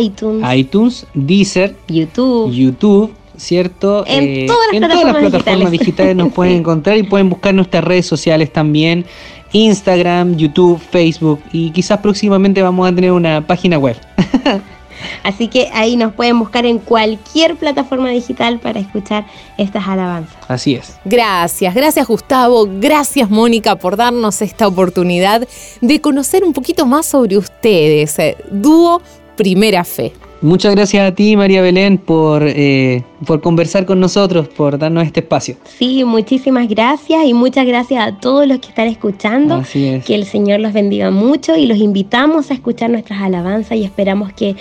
iTunes, 0.00 0.46
iTunes, 0.54 1.06
Deezer, 1.14 1.74
YouTube, 1.88 2.52
YouTube, 2.52 3.12
¿cierto? 3.36 4.04
En, 4.06 4.24
eh, 4.24 4.46
todas, 4.46 4.80
las 4.80 4.90
todas 4.90 5.04
las 5.04 5.16
plataformas 5.16 5.70
digitales, 5.72 6.14
nos 6.14 6.32
pueden 6.34 6.58
encontrar 6.58 6.96
y 6.98 7.02
pueden 7.02 7.30
buscar 7.30 7.54
nuestras 7.54 7.82
redes 7.82 8.06
sociales 8.06 8.52
también. 8.52 9.04
Instagram, 9.52 10.36
YouTube, 10.36 10.80
Facebook 10.80 11.40
y 11.52 11.70
quizás 11.70 11.98
próximamente 12.00 12.60
vamos 12.60 12.88
a 12.88 12.94
tener 12.94 13.12
una 13.12 13.46
página 13.46 13.78
web. 13.78 13.96
Así 15.22 15.48
que 15.48 15.68
ahí 15.72 15.96
nos 15.96 16.12
pueden 16.12 16.38
buscar 16.38 16.66
en 16.66 16.78
cualquier 16.78 17.56
plataforma 17.56 18.10
digital 18.10 18.60
para 18.60 18.80
escuchar 18.80 19.26
estas 19.58 19.86
alabanzas. 19.86 20.36
Así 20.48 20.74
es. 20.74 20.96
Gracias, 21.04 21.74
gracias 21.74 22.06
Gustavo, 22.06 22.68
gracias 22.80 23.30
Mónica 23.30 23.76
por 23.76 23.96
darnos 23.96 24.42
esta 24.42 24.66
oportunidad 24.66 25.46
de 25.80 26.00
conocer 26.00 26.44
un 26.44 26.52
poquito 26.52 26.86
más 26.86 27.06
sobre 27.06 27.36
ustedes, 27.36 28.18
eh, 28.18 28.36
dúo 28.50 29.00
Primera 29.36 29.84
Fe. 29.84 30.12
Muchas 30.44 30.74
gracias 30.74 31.10
a 31.10 31.14
ti, 31.14 31.36
María 31.36 31.62
Belén, 31.62 31.96
por, 31.96 32.42
eh, 32.44 33.02
por 33.24 33.40
conversar 33.40 33.86
con 33.86 33.98
nosotros, 33.98 34.46
por 34.46 34.78
darnos 34.78 35.06
este 35.06 35.20
espacio. 35.20 35.56
Sí, 35.78 36.04
muchísimas 36.04 36.68
gracias 36.68 37.24
y 37.24 37.32
muchas 37.32 37.66
gracias 37.66 38.06
a 38.06 38.18
todos 38.18 38.46
los 38.46 38.58
que 38.58 38.68
están 38.68 38.88
escuchando. 38.88 39.54
Así 39.54 39.86
es. 39.86 40.04
Que 40.04 40.14
el 40.14 40.26
Señor 40.26 40.60
los 40.60 40.74
bendiga 40.74 41.10
mucho 41.10 41.56
y 41.56 41.64
los 41.64 41.78
invitamos 41.78 42.50
a 42.50 42.54
escuchar 42.54 42.90
nuestras 42.90 43.22
alabanzas 43.22 43.78
y 43.78 43.84
esperamos 43.84 44.34
que 44.34 44.54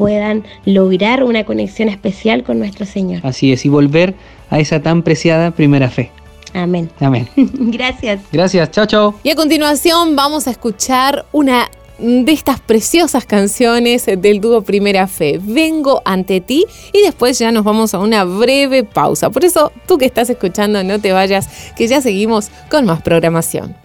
puedan 0.00 0.44
lograr 0.64 1.22
una 1.22 1.44
conexión 1.44 1.90
especial 1.90 2.42
con 2.42 2.58
nuestro 2.58 2.86
Señor. 2.86 3.20
Así 3.22 3.52
es, 3.52 3.66
y 3.66 3.68
volver 3.68 4.14
a 4.48 4.58
esa 4.58 4.80
tan 4.80 5.02
preciada 5.02 5.50
primera 5.50 5.90
fe. 5.90 6.10
Amén. 6.54 6.90
Amén. 7.00 7.28
Gracias. 7.36 8.22
Gracias, 8.32 8.70
chao, 8.70 8.86
chao. 8.86 9.14
Y 9.22 9.30
a 9.30 9.36
continuación 9.36 10.16
vamos 10.16 10.48
a 10.48 10.50
escuchar 10.50 11.26
una 11.32 11.70
de 11.98 12.32
estas 12.32 12.60
preciosas 12.60 13.26
canciones 13.26 14.06
del 14.06 14.40
dúo 14.40 14.62
Primera 14.62 15.06
Fe. 15.06 15.38
Vengo 15.40 16.00
ante 16.06 16.40
ti 16.40 16.64
y 16.94 17.02
después 17.02 17.38
ya 17.38 17.52
nos 17.52 17.62
vamos 17.62 17.92
a 17.92 17.98
una 17.98 18.24
breve 18.24 18.84
pausa. 18.84 19.28
Por 19.28 19.44
eso, 19.44 19.70
tú 19.86 19.98
que 19.98 20.06
estás 20.06 20.30
escuchando, 20.30 20.82
no 20.82 20.98
te 20.98 21.12
vayas, 21.12 21.46
que 21.76 21.86
ya 21.86 22.00
seguimos 22.00 22.48
con 22.70 22.86
más 22.86 23.02
programación. 23.02 23.76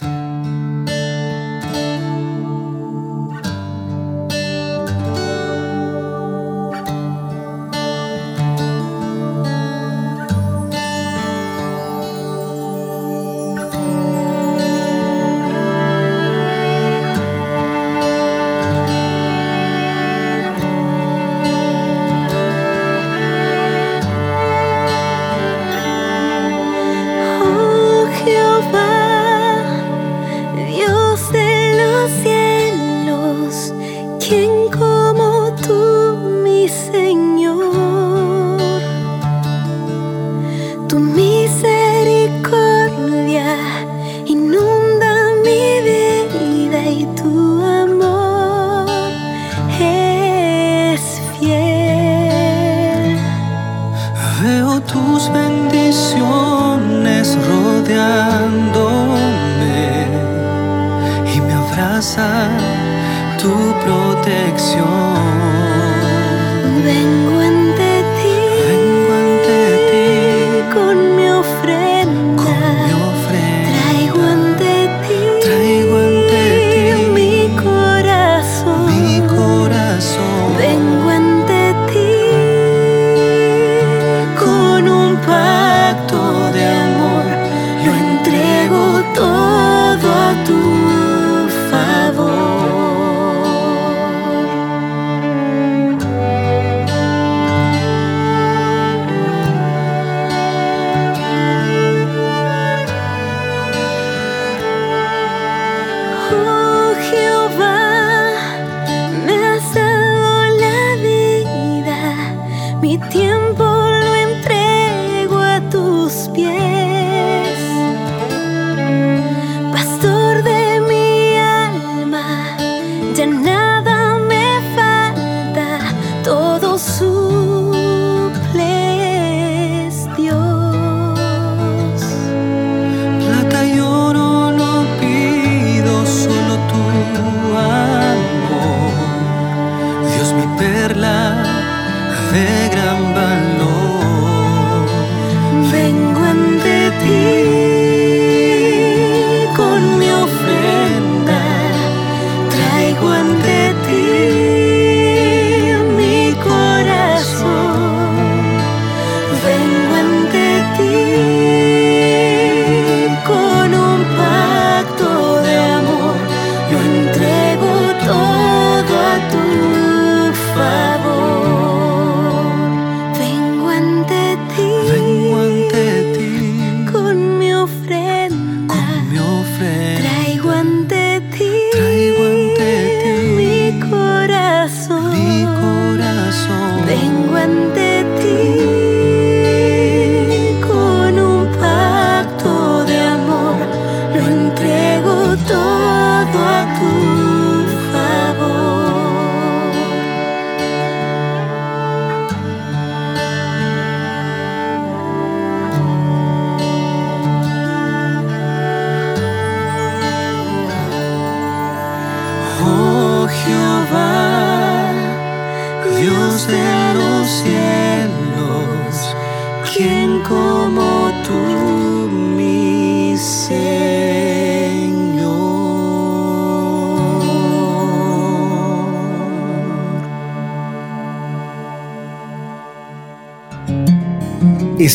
peace. 147.06 147.55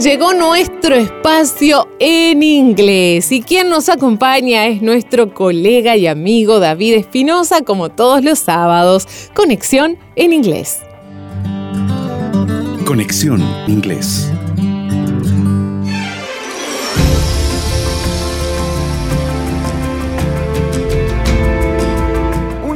Llegó 0.00 0.32
nuestro 0.32 0.94
espacio 0.94 1.88
en 1.98 2.42
inglés 2.42 3.32
y 3.32 3.42
quien 3.42 3.68
nos 3.68 3.88
acompaña 3.88 4.66
es 4.66 4.80
nuestro 4.80 5.34
colega 5.34 5.96
y 5.96 6.06
amigo 6.06 6.60
David 6.60 6.94
Espinosa, 6.94 7.62
como 7.62 7.88
todos 7.88 8.22
los 8.22 8.38
sábados, 8.38 9.08
Conexión 9.34 9.98
en 10.14 10.32
inglés. 10.32 10.78
Conexión 12.84 13.42
Inglés. 13.66 14.30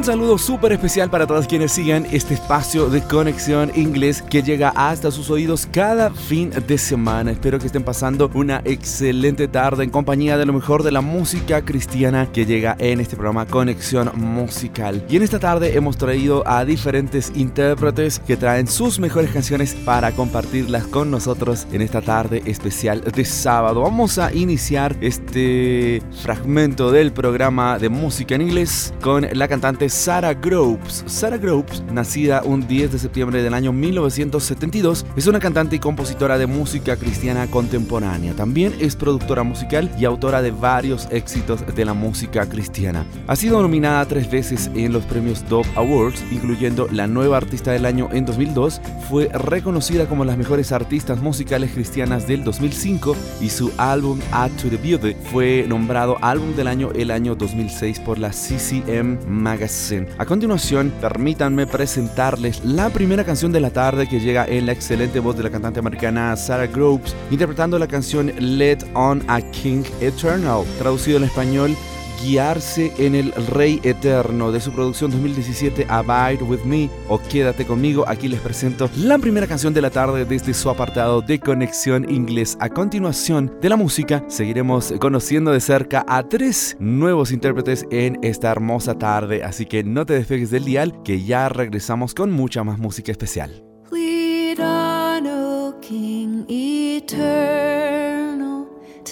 Un 0.03 0.07
saludo 0.07 0.37
súper 0.37 0.73
especial 0.73 1.11
para 1.11 1.29
todos 1.29 1.47
quienes 1.47 1.71
sigan 1.71 2.09
este 2.11 2.35
espacio 2.35 2.91
de 2.91 3.03
conexión 3.03 3.71
inglés 3.77 4.21
que 4.21 4.43
llega 4.43 4.71
hasta 4.71 5.13
sus 5.13 5.31
oídos 5.31 5.69
cada 5.71 6.11
fin 6.11 6.51
de 6.67 6.77
semana. 6.77 7.31
Espero 7.31 7.61
que 7.61 7.67
estén 7.67 7.85
pasando 7.85 8.29
una 8.35 8.63
excelente 8.65 9.47
tarde 9.47 9.85
en 9.85 9.91
compañía 9.91 10.37
de 10.37 10.45
lo 10.45 10.55
mejor 10.55 10.83
de 10.83 10.91
la 10.91 11.03
música 11.03 11.65
cristiana 11.65 12.33
que 12.33 12.47
llega 12.47 12.75
en 12.81 13.01
este 13.01 13.15
programa 13.15 13.47
Conexión 13.47 14.11
Musical. 14.17 15.07
Y 15.09 15.15
en 15.15 15.23
esta 15.23 15.39
tarde 15.39 15.77
hemos 15.77 15.97
traído 15.97 16.43
a 16.49 16.65
diferentes 16.65 17.31
intérpretes 17.37 18.19
que 18.19 18.37
traen 18.37 18.67
sus 18.67 18.99
mejores 18.99 19.31
canciones 19.31 19.73
para 19.85 20.11
compartirlas 20.11 20.85
con 20.89 21.13
nosotros 21.13 21.69
en 21.71 21.81
esta 21.81 22.03
tarde 22.03 22.43
especial 22.47 23.03
de 23.03 23.25
sábado. 23.25 23.83
Vamos 23.83 24.19
a 24.19 24.35
iniciar 24.35 24.97
este 25.01 26.03
fragmento 26.25 26.91
del 26.91 27.13
programa 27.13 27.79
de 27.79 27.89
música 27.89 28.35
en 28.35 28.43
inglés 28.43 28.93
con 29.01 29.29
la 29.33 29.47
cantante 29.47 29.92
Sarah 29.93 30.33
Groves. 30.33 31.05
Sarah 31.07 31.37
Groves, 31.37 31.83
nacida 31.93 32.43
un 32.45 32.67
10 32.67 32.93
de 32.93 32.99
septiembre 32.99 33.43
del 33.43 33.53
año 33.53 33.75
1972, 33.75 35.05
es 35.17 35.27
una 35.27 35.39
cantante 35.39 35.77
y 35.77 35.81
compositora 35.81 36.39
de 36.39 36.47
música 36.47 36.97
cristiana 36.97 37.47
contemporánea. 37.47 38.33
También 38.33 38.75
es 38.81 38.97
productora 38.97 39.43
musical 39.43 39.95
y 39.99 40.07
autora 40.07 40.41
de 40.41 40.51
varios 40.51 41.07
éxitos 41.11 41.61
de 41.67 41.85
la 41.85 41.93
música 41.93 42.49
cristiana. 42.49 43.05
Ha 43.27 43.37
sido 43.37 43.61
nominada 43.61 44.07
tres 44.07 44.31
veces 44.31 44.71
en 44.75 44.95
los 44.95 45.05
premios 45.05 45.47
Dove 45.47 45.69
Awards, 45.77 46.25
incluyendo 46.33 46.89
la 46.91 47.07
Nueva 47.07 47.37
Artista 47.37 47.71
del 47.71 47.85
Año 47.85 48.09
en 48.13 48.25
2002. 48.25 48.81
Fue 49.11 49.29
reconocida 49.29 50.07
como 50.07 50.25
las 50.25 50.39
mejores 50.39 50.73
artistas 50.73 51.21
musicales 51.21 51.71
cristianas 51.73 52.27
del 52.27 52.45
2005 52.45 53.15
y 53.43 53.51
su 53.51 53.71
álbum 53.77 54.19
Add 54.33 54.53
to 54.53 54.71
the 54.71 54.79
Beauty 54.79 55.15
fue 55.31 55.67
nombrado 55.69 56.17
Álbum 56.23 56.57
del 56.57 56.69
Año 56.69 56.91
el 56.95 57.11
año 57.11 57.35
2006 57.35 58.01
por 58.01 58.19
la 58.19 58.31
CCM 58.31 59.19
Magazine. 59.29 59.82
A 60.19 60.25
continuación, 60.25 60.93
permítanme 61.01 61.67
presentarles 61.67 62.65
la 62.65 62.91
primera 62.91 63.25
canción 63.25 63.51
de 63.51 63.59
la 63.59 63.71
tarde 63.71 64.09
que 64.09 64.21
llega 64.21 64.47
en 64.47 64.67
la 64.67 64.73
excelente 64.73 65.19
voz 65.19 65.37
de 65.37 65.43
la 65.43 65.51
cantante 65.51 65.81
americana 65.81 66.37
Sarah 66.37 66.69
Groves, 66.69 67.17
interpretando 67.33 67.81
la 67.81 67.89
canción 67.89 68.33
Let 68.39 68.79
On 68.95 69.25
a 69.27 69.41
King 69.41 69.83
Eternal, 70.01 70.65
traducido 70.79 71.19
en 71.19 71.25
español 71.25 71.77
guiarse 72.23 72.93
en 72.99 73.15
el 73.15 73.33
Rey 73.33 73.81
Eterno 73.83 74.53
de 74.53 74.61
su 74.61 74.73
producción 74.73 75.11
2017 75.11 75.87
Abide 75.89 76.43
With 76.45 76.65
Me 76.65 76.89
o 77.09 77.19
Quédate 77.19 77.67
conmigo. 77.67 78.05
Aquí 78.09 78.29
les 78.29 78.41
presento 78.41 78.89
la 78.97 79.19
primera 79.19 79.47
canción 79.47 79.75
de 79.75 79.83
la 79.83 79.91
tarde 79.91 80.25
desde 80.25 80.55
su 80.55 80.71
apartado 80.71 81.21
de 81.21 81.41
conexión 81.41 82.09
inglés. 82.11 82.57
A 82.61 82.69
continuación 82.69 83.53
de 83.61 83.69
la 83.69 83.77
música 83.77 84.25
seguiremos 84.29 84.95
conociendo 85.01 85.53
de 85.53 85.61
cerca 85.61 86.05
a 86.09 86.23
tres 86.23 86.77
nuevos 86.79 87.33
intérpretes 87.33 87.87
en 87.91 88.19
esta 88.23 88.51
hermosa 88.51 88.99
tarde, 88.99 89.43
así 89.45 89.67
que 89.67 89.85
no 89.85 90.07
te 90.07 90.15
despegues 90.15 90.51
del 90.51 90.65
dial 90.65 91.03
que 91.03 91.23
ya 91.25 91.49
regresamos 91.49 92.15
con 92.15 92.31
mucha 92.31 92.65
más 92.65 92.79
música 92.79 93.13
especial. 93.13 93.63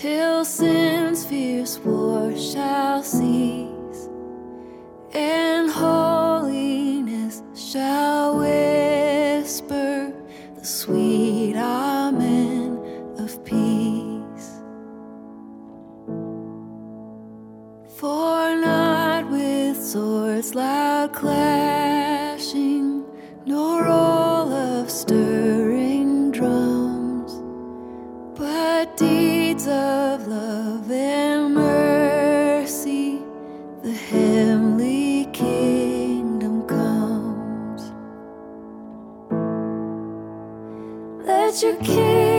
Till 0.00 0.46
sin's 0.46 1.26
fierce 1.26 1.78
war 1.80 2.34
shall 2.34 3.02
cease, 3.02 4.08
and 5.12 5.70
holiness 5.70 7.42
shall 7.54 8.38
whisper 8.38 10.10
the 10.56 10.64
sweet 10.64 11.54
Amen 11.54 12.78
of 13.18 13.44
peace. 13.44 14.48
For 17.98 18.56
not 18.56 19.30
with 19.30 19.76
swords 19.84 20.54
loud 20.54 21.12
clashing, 21.12 23.04
nor 23.44 23.84
roll 23.84 24.50
of 24.50 24.90
stirring 24.90 26.30
drums, 26.30 27.34
but 28.38 28.96
deep 28.96 29.39
of 29.66 30.26
love 30.26 30.90
and 30.90 31.54
mercy, 31.54 33.18
the 33.82 33.92
heavenly 33.92 35.26
kingdom 35.32 36.62
comes. 36.66 37.92
Let 41.26 41.62
your 41.62 41.76
king 41.76 42.29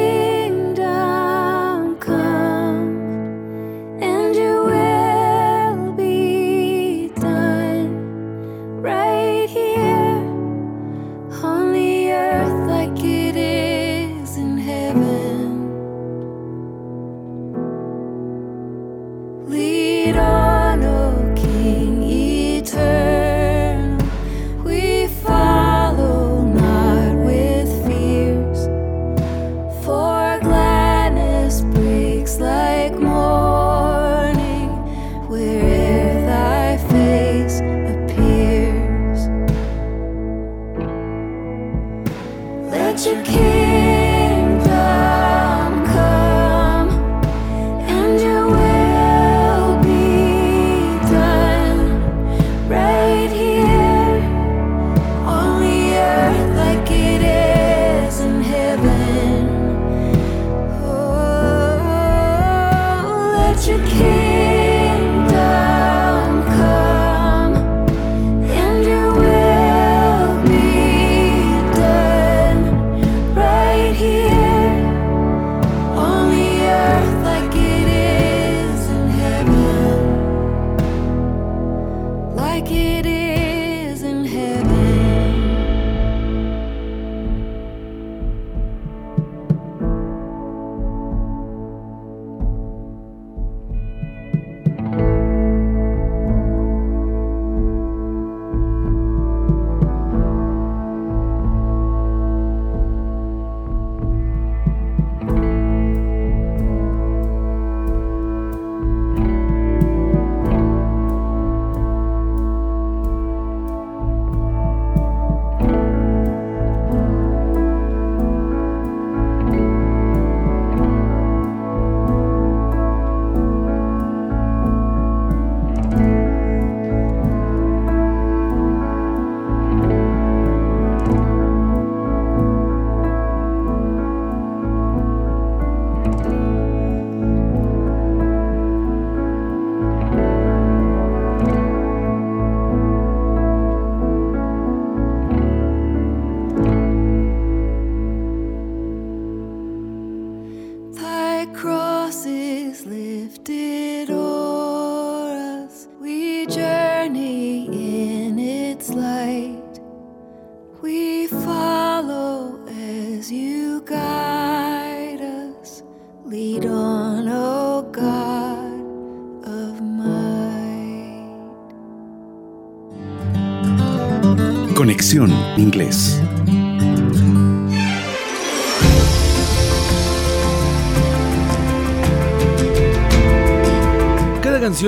Inglés. 175.61 176.10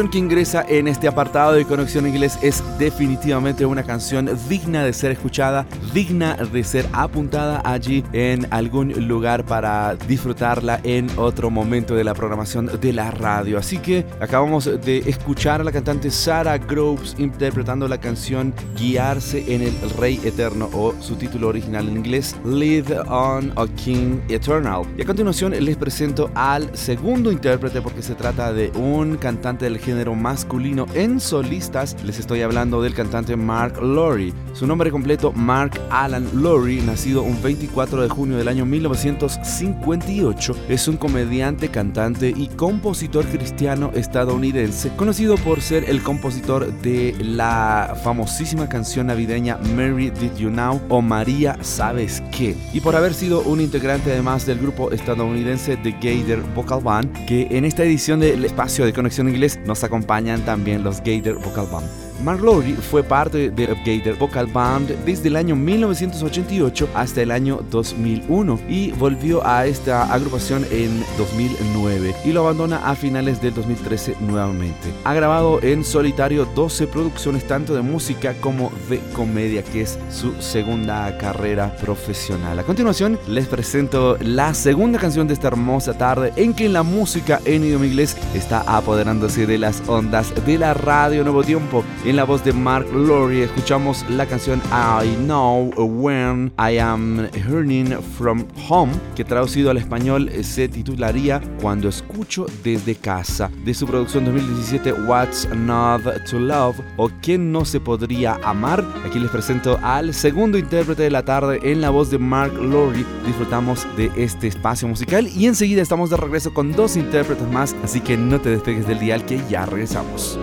Canción 0.04 0.12
que 0.12 0.36
ingresa 0.36 0.66
en 0.68 0.90
este 0.90 1.08
apartado 1.08 1.54
de 1.54 1.64
Conexión 1.64 2.06
Inglés 2.06 2.38
es 2.42 2.62
definitivamente 2.78 3.66
una 3.66 3.84
canción 3.84 4.30
digna 4.50 4.84
de 4.84 4.92
ser 4.92 5.12
escuchada, 5.12 5.66
digna 5.94 6.36
de 6.36 6.64
ser 6.66 6.86
apuntada 6.92 7.62
allí 7.64 8.04
en 8.12 8.46
algún 8.52 9.08
lugar 9.08 9.46
para 9.46 9.96
disfrutarla 9.96 10.82
en 10.84 11.08
otro 11.16 11.50
momento 11.50 11.96
de 11.96 12.04
la 12.04 12.14
programación 12.14 12.70
de 12.82 12.92
la 12.92 13.12
radio. 13.12 13.58
Así 13.58 13.78
que 13.78 14.06
acabamos 14.20 14.66
de 14.66 14.98
escuchar 15.06 15.62
a 15.62 15.64
la 15.64 15.72
cantante 15.72 16.12
Sarah 16.12 16.58
Groves 16.58 17.16
interpretando 17.18 17.88
la 17.88 18.00
canción 18.00 18.54
Guiarse 18.76 19.56
en 19.56 19.62
el 19.62 19.74
Rey 19.98 20.20
Eterno 20.26 20.70
o 20.74 20.94
su 21.00 21.16
título 21.16 21.48
original 21.48 21.88
en 21.88 21.98
inglés 21.98 22.36
Lead 22.44 23.08
on 23.08 23.54
a 23.56 23.68
King 23.76 24.20
Eternal. 24.28 24.84
Y 24.98 25.04
a 25.04 25.06
continuación 25.06 25.52
les 25.52 25.78
presento 25.78 26.30
al 26.36 26.76
segundo 26.76 27.32
intérprete 27.32 27.82
porque 27.82 28.02
se 28.02 28.16
trata 28.16 28.52
de 28.52 28.70
un 28.76 29.16
cantante 29.16 29.66
del 29.66 29.78
género 29.78 29.93
masculino 29.94 30.86
en 30.94 31.20
solistas. 31.20 31.96
Les 32.04 32.20
estoy 32.20 32.42
hablando 32.42 32.82
del 32.82 32.94
cantante 32.94 33.36
Mark 33.36 33.82
Lowry. 33.82 34.34
Su 34.54 34.66
nombre 34.68 34.92
completo 34.92 35.32
Mark 35.32 35.80
Alan 35.90 36.28
Lowry, 36.34 36.82
nacido 36.82 37.22
un 37.24 37.42
24 37.42 38.02
de 38.02 38.10
junio 38.10 38.38
del 38.38 38.48
año 38.48 38.66
1958, 38.66 40.56
es 40.70 40.88
un 40.88 40.98
comediante, 40.98 41.70
cantante 41.70 42.34
y 42.36 42.48
compositor 42.48 43.26
cristiano 43.26 43.92
estadounidense, 43.94 44.92
conocido 44.96 45.36
por 45.38 45.62
ser 45.62 45.90
el 45.90 46.02
compositor 46.02 46.72
de 46.82 47.16
la 47.20 47.96
famosísima 48.04 48.68
canción 48.70 49.08
navideña 49.08 49.58
Mary 49.76 50.10
Did 50.10 50.36
You 50.38 50.50
Know 50.50 50.82
o 50.90 51.02
María 51.02 51.58
Sabes 51.62 52.22
qué, 52.36 52.56
y 52.74 52.80
por 52.80 52.96
haber 52.96 53.14
sido 53.14 53.42
un 53.42 53.62
integrante 53.62 54.12
además 54.12 54.46
del 54.46 54.60
grupo 54.60 54.92
estadounidense 54.92 55.78
The 55.78 55.92
Gator 55.92 56.42
Vocal 56.54 56.82
Band, 56.84 57.26
que 57.26 57.48
en 57.52 57.66
esta 57.66 57.84
edición 57.84 58.20
del 58.20 58.44
espacio 58.46 58.86
de 58.86 58.94
conexión 58.94 59.30
inglés 59.30 59.60
nos 59.66 59.83
acompañan 59.84 60.44
también 60.46 60.84
los 60.84 61.00
Gator 61.00 61.36
Vocal 61.36 61.68
Band. 61.72 62.13
Mark 62.24 62.42
Lowry 62.42 62.72
fue 62.74 63.04
parte 63.04 63.50
de 63.50 63.66
Gator 63.66 64.18
Vocal 64.18 64.48
Band 64.48 64.88
desde 65.04 65.28
el 65.28 65.36
año 65.36 65.58
1988 65.58 66.90
hasta 66.96 67.22
el 67.22 67.32
año 67.32 67.60
2001 67.70 68.62
y 68.70 68.92
volvió 68.92 69.46
a 69.46 69.66
esta 69.66 70.04
agrupación 70.04 70.66
en 70.72 71.04
2009 71.18 72.16
y 72.24 72.32
lo 72.32 72.42
abandona 72.42 72.90
a 72.90 72.96
finales 72.96 73.42
del 73.42 73.54
2013 73.54 74.16
nuevamente. 74.22 74.94
Ha 75.04 75.14
grabado 75.14 75.62
en 75.62 75.84
solitario 75.84 76.46
12 76.46 76.88
producciones 76.88 77.46
tanto 77.46 77.76
de 77.76 77.82
música 77.82 78.36
como 78.40 78.72
de 78.90 79.00
comedia, 79.14 79.62
que 79.62 79.82
es 79.82 80.00
su 80.10 80.34
segunda 80.42 81.18
carrera 81.18 81.76
profesional. 81.76 82.58
A 82.58 82.64
continuación 82.64 83.20
les 83.28 83.48
presento 83.48 84.18
la 84.22 84.54
segunda 84.54 84.98
canción 84.98 85.28
de 85.28 85.34
esta 85.34 85.50
hermosa 85.50 85.98
tarde 85.98 86.32
en 86.38 86.54
que 86.54 86.70
la 86.70 86.84
música 86.84 87.42
en 87.44 87.66
idioma 87.66 87.86
inglés 87.86 88.16
está 88.34 88.62
apoderándose 88.62 89.46
de 89.46 89.58
las 89.58 89.84
ondas 89.90 90.34
de 90.46 90.58
la 90.58 90.74
radio 90.74 91.26
Nuevo 91.26 91.44
Tiempo. 91.44 91.84
La 92.16 92.26
voz 92.26 92.44
de 92.44 92.54
Mark 92.54 92.86
Lowry 92.94 93.42
escuchamos 93.42 94.06
la 94.10 94.28
canción 94.28 94.62
I 94.72 95.16
Know 95.26 95.72
When 95.76 96.52
I 96.60 96.78
Am 96.78 97.28
Hearing 97.34 97.98
From 98.18 98.46
Home, 98.70 98.92
que 99.16 99.24
traducido 99.24 99.72
al 99.72 99.78
español 99.78 100.30
se 100.44 100.68
titularía 100.68 101.42
Cuando 101.62 101.90
escucho 101.90 102.46
desde 102.64 102.96
casa, 102.96 103.50
de 103.66 103.74
su 103.74 103.88
producción 103.88 104.26
2017 104.26 104.94
What's 105.08 105.48
Not 105.56 106.04
to 106.30 106.40
Love 106.40 106.80
o 106.98 107.10
¿Quién 107.22 107.52
no 107.52 107.66
se 107.66 107.80
podría 107.80 108.40
amar? 108.44 108.84
Aquí 109.06 109.20
les 109.20 109.32
presento 109.32 109.80
al 109.82 110.14
segundo 110.14 110.58
intérprete 110.58 111.04
de 111.04 111.12
la 111.12 111.26
tarde 111.26 111.60
en 111.64 111.82
la 111.82 111.90
voz 111.90 112.12
de 112.12 112.20
Mark 112.20 112.54
Lowry. 112.54 113.06
Disfrutamos 113.26 113.88
de 113.98 114.12
este 114.16 114.48
espacio 114.48 114.88
musical 114.88 115.28
y 115.28 115.48
enseguida 115.48 115.82
estamos 115.82 116.12
de 116.12 116.18
regreso 116.18 116.54
con 116.54 116.74
dos 116.74 116.96
intérpretes 116.96 117.48
más, 117.50 117.76
así 117.84 118.02
que 118.02 118.18
no 118.18 118.40
te 118.40 118.50
despegues 118.50 118.88
del 118.88 119.00
dial 119.00 119.26
que 119.26 119.42
ya 119.50 119.66
regresamos. 119.66 120.38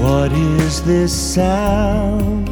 What 0.00 0.32
is 0.32 0.82
this 0.82 1.12
sound 1.12 2.48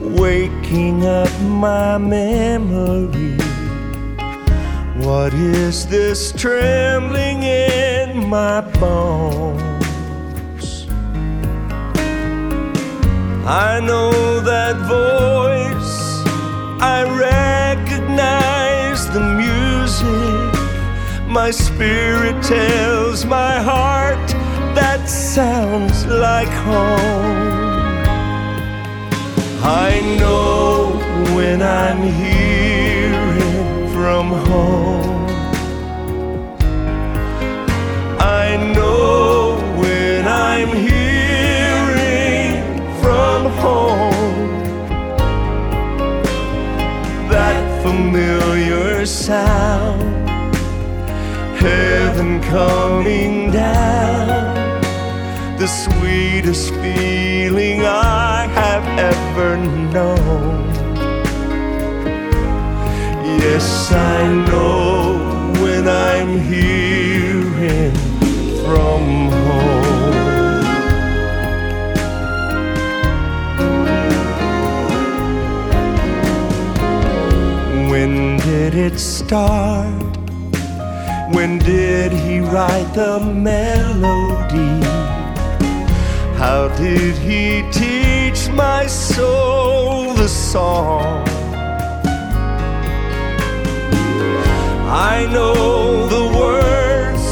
waking 0.00 1.04
up 1.04 1.32
my 1.40 1.98
memory? 1.98 3.36
What 5.04 5.34
is 5.34 5.84
this 5.88 6.30
trembling 6.30 7.42
in 7.42 8.24
my 8.28 8.60
bones? 8.78 9.58
I 13.44 13.80
know 13.80 14.38
that 14.38 14.76
voice, 14.86 16.22
I 16.80 17.02
recognize 17.82 19.10
the 19.10 19.24
music. 19.42 20.54
My 21.28 21.50
spirit 21.50 22.40
tells 22.44 23.24
my 23.24 23.60
heart 23.60 24.27
sounds 25.28 26.06
like 26.06 26.48
home. 26.48 28.00
I 29.62 30.00
know 30.18 30.92
when 31.36 31.60
I'm 31.60 32.00
hearing 32.20 33.88
from 33.92 34.26
home. 34.48 35.26
I 38.18 38.56
know 38.74 39.58
when 39.78 40.26
I'm 40.26 40.70
hearing 40.88 42.54
from 43.02 43.40
home. 43.64 44.48
That 47.28 47.82
familiar 47.82 49.04
sound, 49.04 50.26
heaven 51.60 52.40
coming 52.40 53.50
down 53.50 54.27
the 55.68 55.74
sweetest 55.74 56.72
feeling 56.76 57.84
I 57.84 58.46
have 58.60 58.86
ever 59.12 59.58
known. 59.92 60.64
Yes, 63.42 63.92
I 63.92 64.32
know 64.48 65.18
when 65.60 65.84
I'm 65.86 66.40
hearing 66.40 67.92
from 68.64 69.02
home. 69.44 70.64
When 77.90 78.38
did 78.38 78.74
it 78.74 78.98
start? 78.98 80.16
When 81.34 81.58
did 81.58 82.12
he 82.12 82.40
write 82.40 82.90
the 82.94 83.20
melody? 83.20 85.27
How 86.38 86.68
did 86.76 87.16
he 87.16 87.68
teach 87.72 88.48
my 88.50 88.86
soul 88.86 90.14
the 90.14 90.28
song? 90.28 91.26
I 94.86 95.26
know 95.32 96.06
the 96.06 96.38
words, 96.38 97.24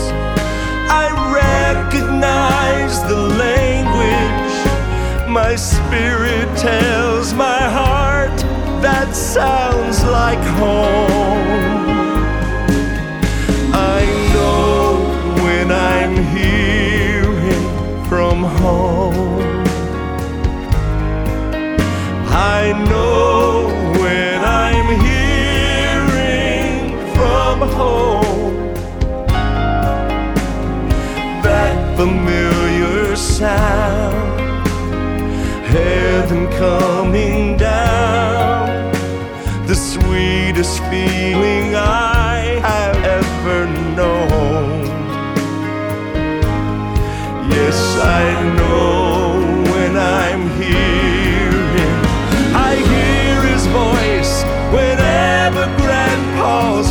I 0.90 1.06
recognize 1.32 3.00
the 3.04 3.22
language. 3.46 5.30
My 5.30 5.54
spirit 5.54 6.48
tells 6.58 7.32
my 7.32 7.60
heart 7.60 8.36
that 8.82 9.14
sounds 9.14 10.02
like 10.02 10.42
home. 10.58 11.65
From 18.36 18.44
home. 18.62 19.64
I 22.28 22.72
know 22.90 23.68
when 24.00 24.44
I'm 24.44 24.88
hearing 25.08 26.78
from 27.14 27.60
home 27.80 28.74
that 31.42 31.96
familiar 31.96 33.16
sound, 33.16 34.66
heaven 35.66 36.46
coming 36.58 37.56
down, 37.56 38.92
the 39.66 39.74
sweetest 39.74 40.80
feeling 40.90 41.55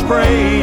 praise. 0.06 0.55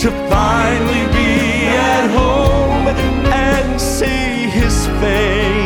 To 0.00 0.10
finally 0.30 1.04
be 1.12 1.66
at 1.66 2.08
home 2.10 2.88
and 2.88 3.78
see 3.78 4.48
his 4.48 4.86
face. 4.98 5.59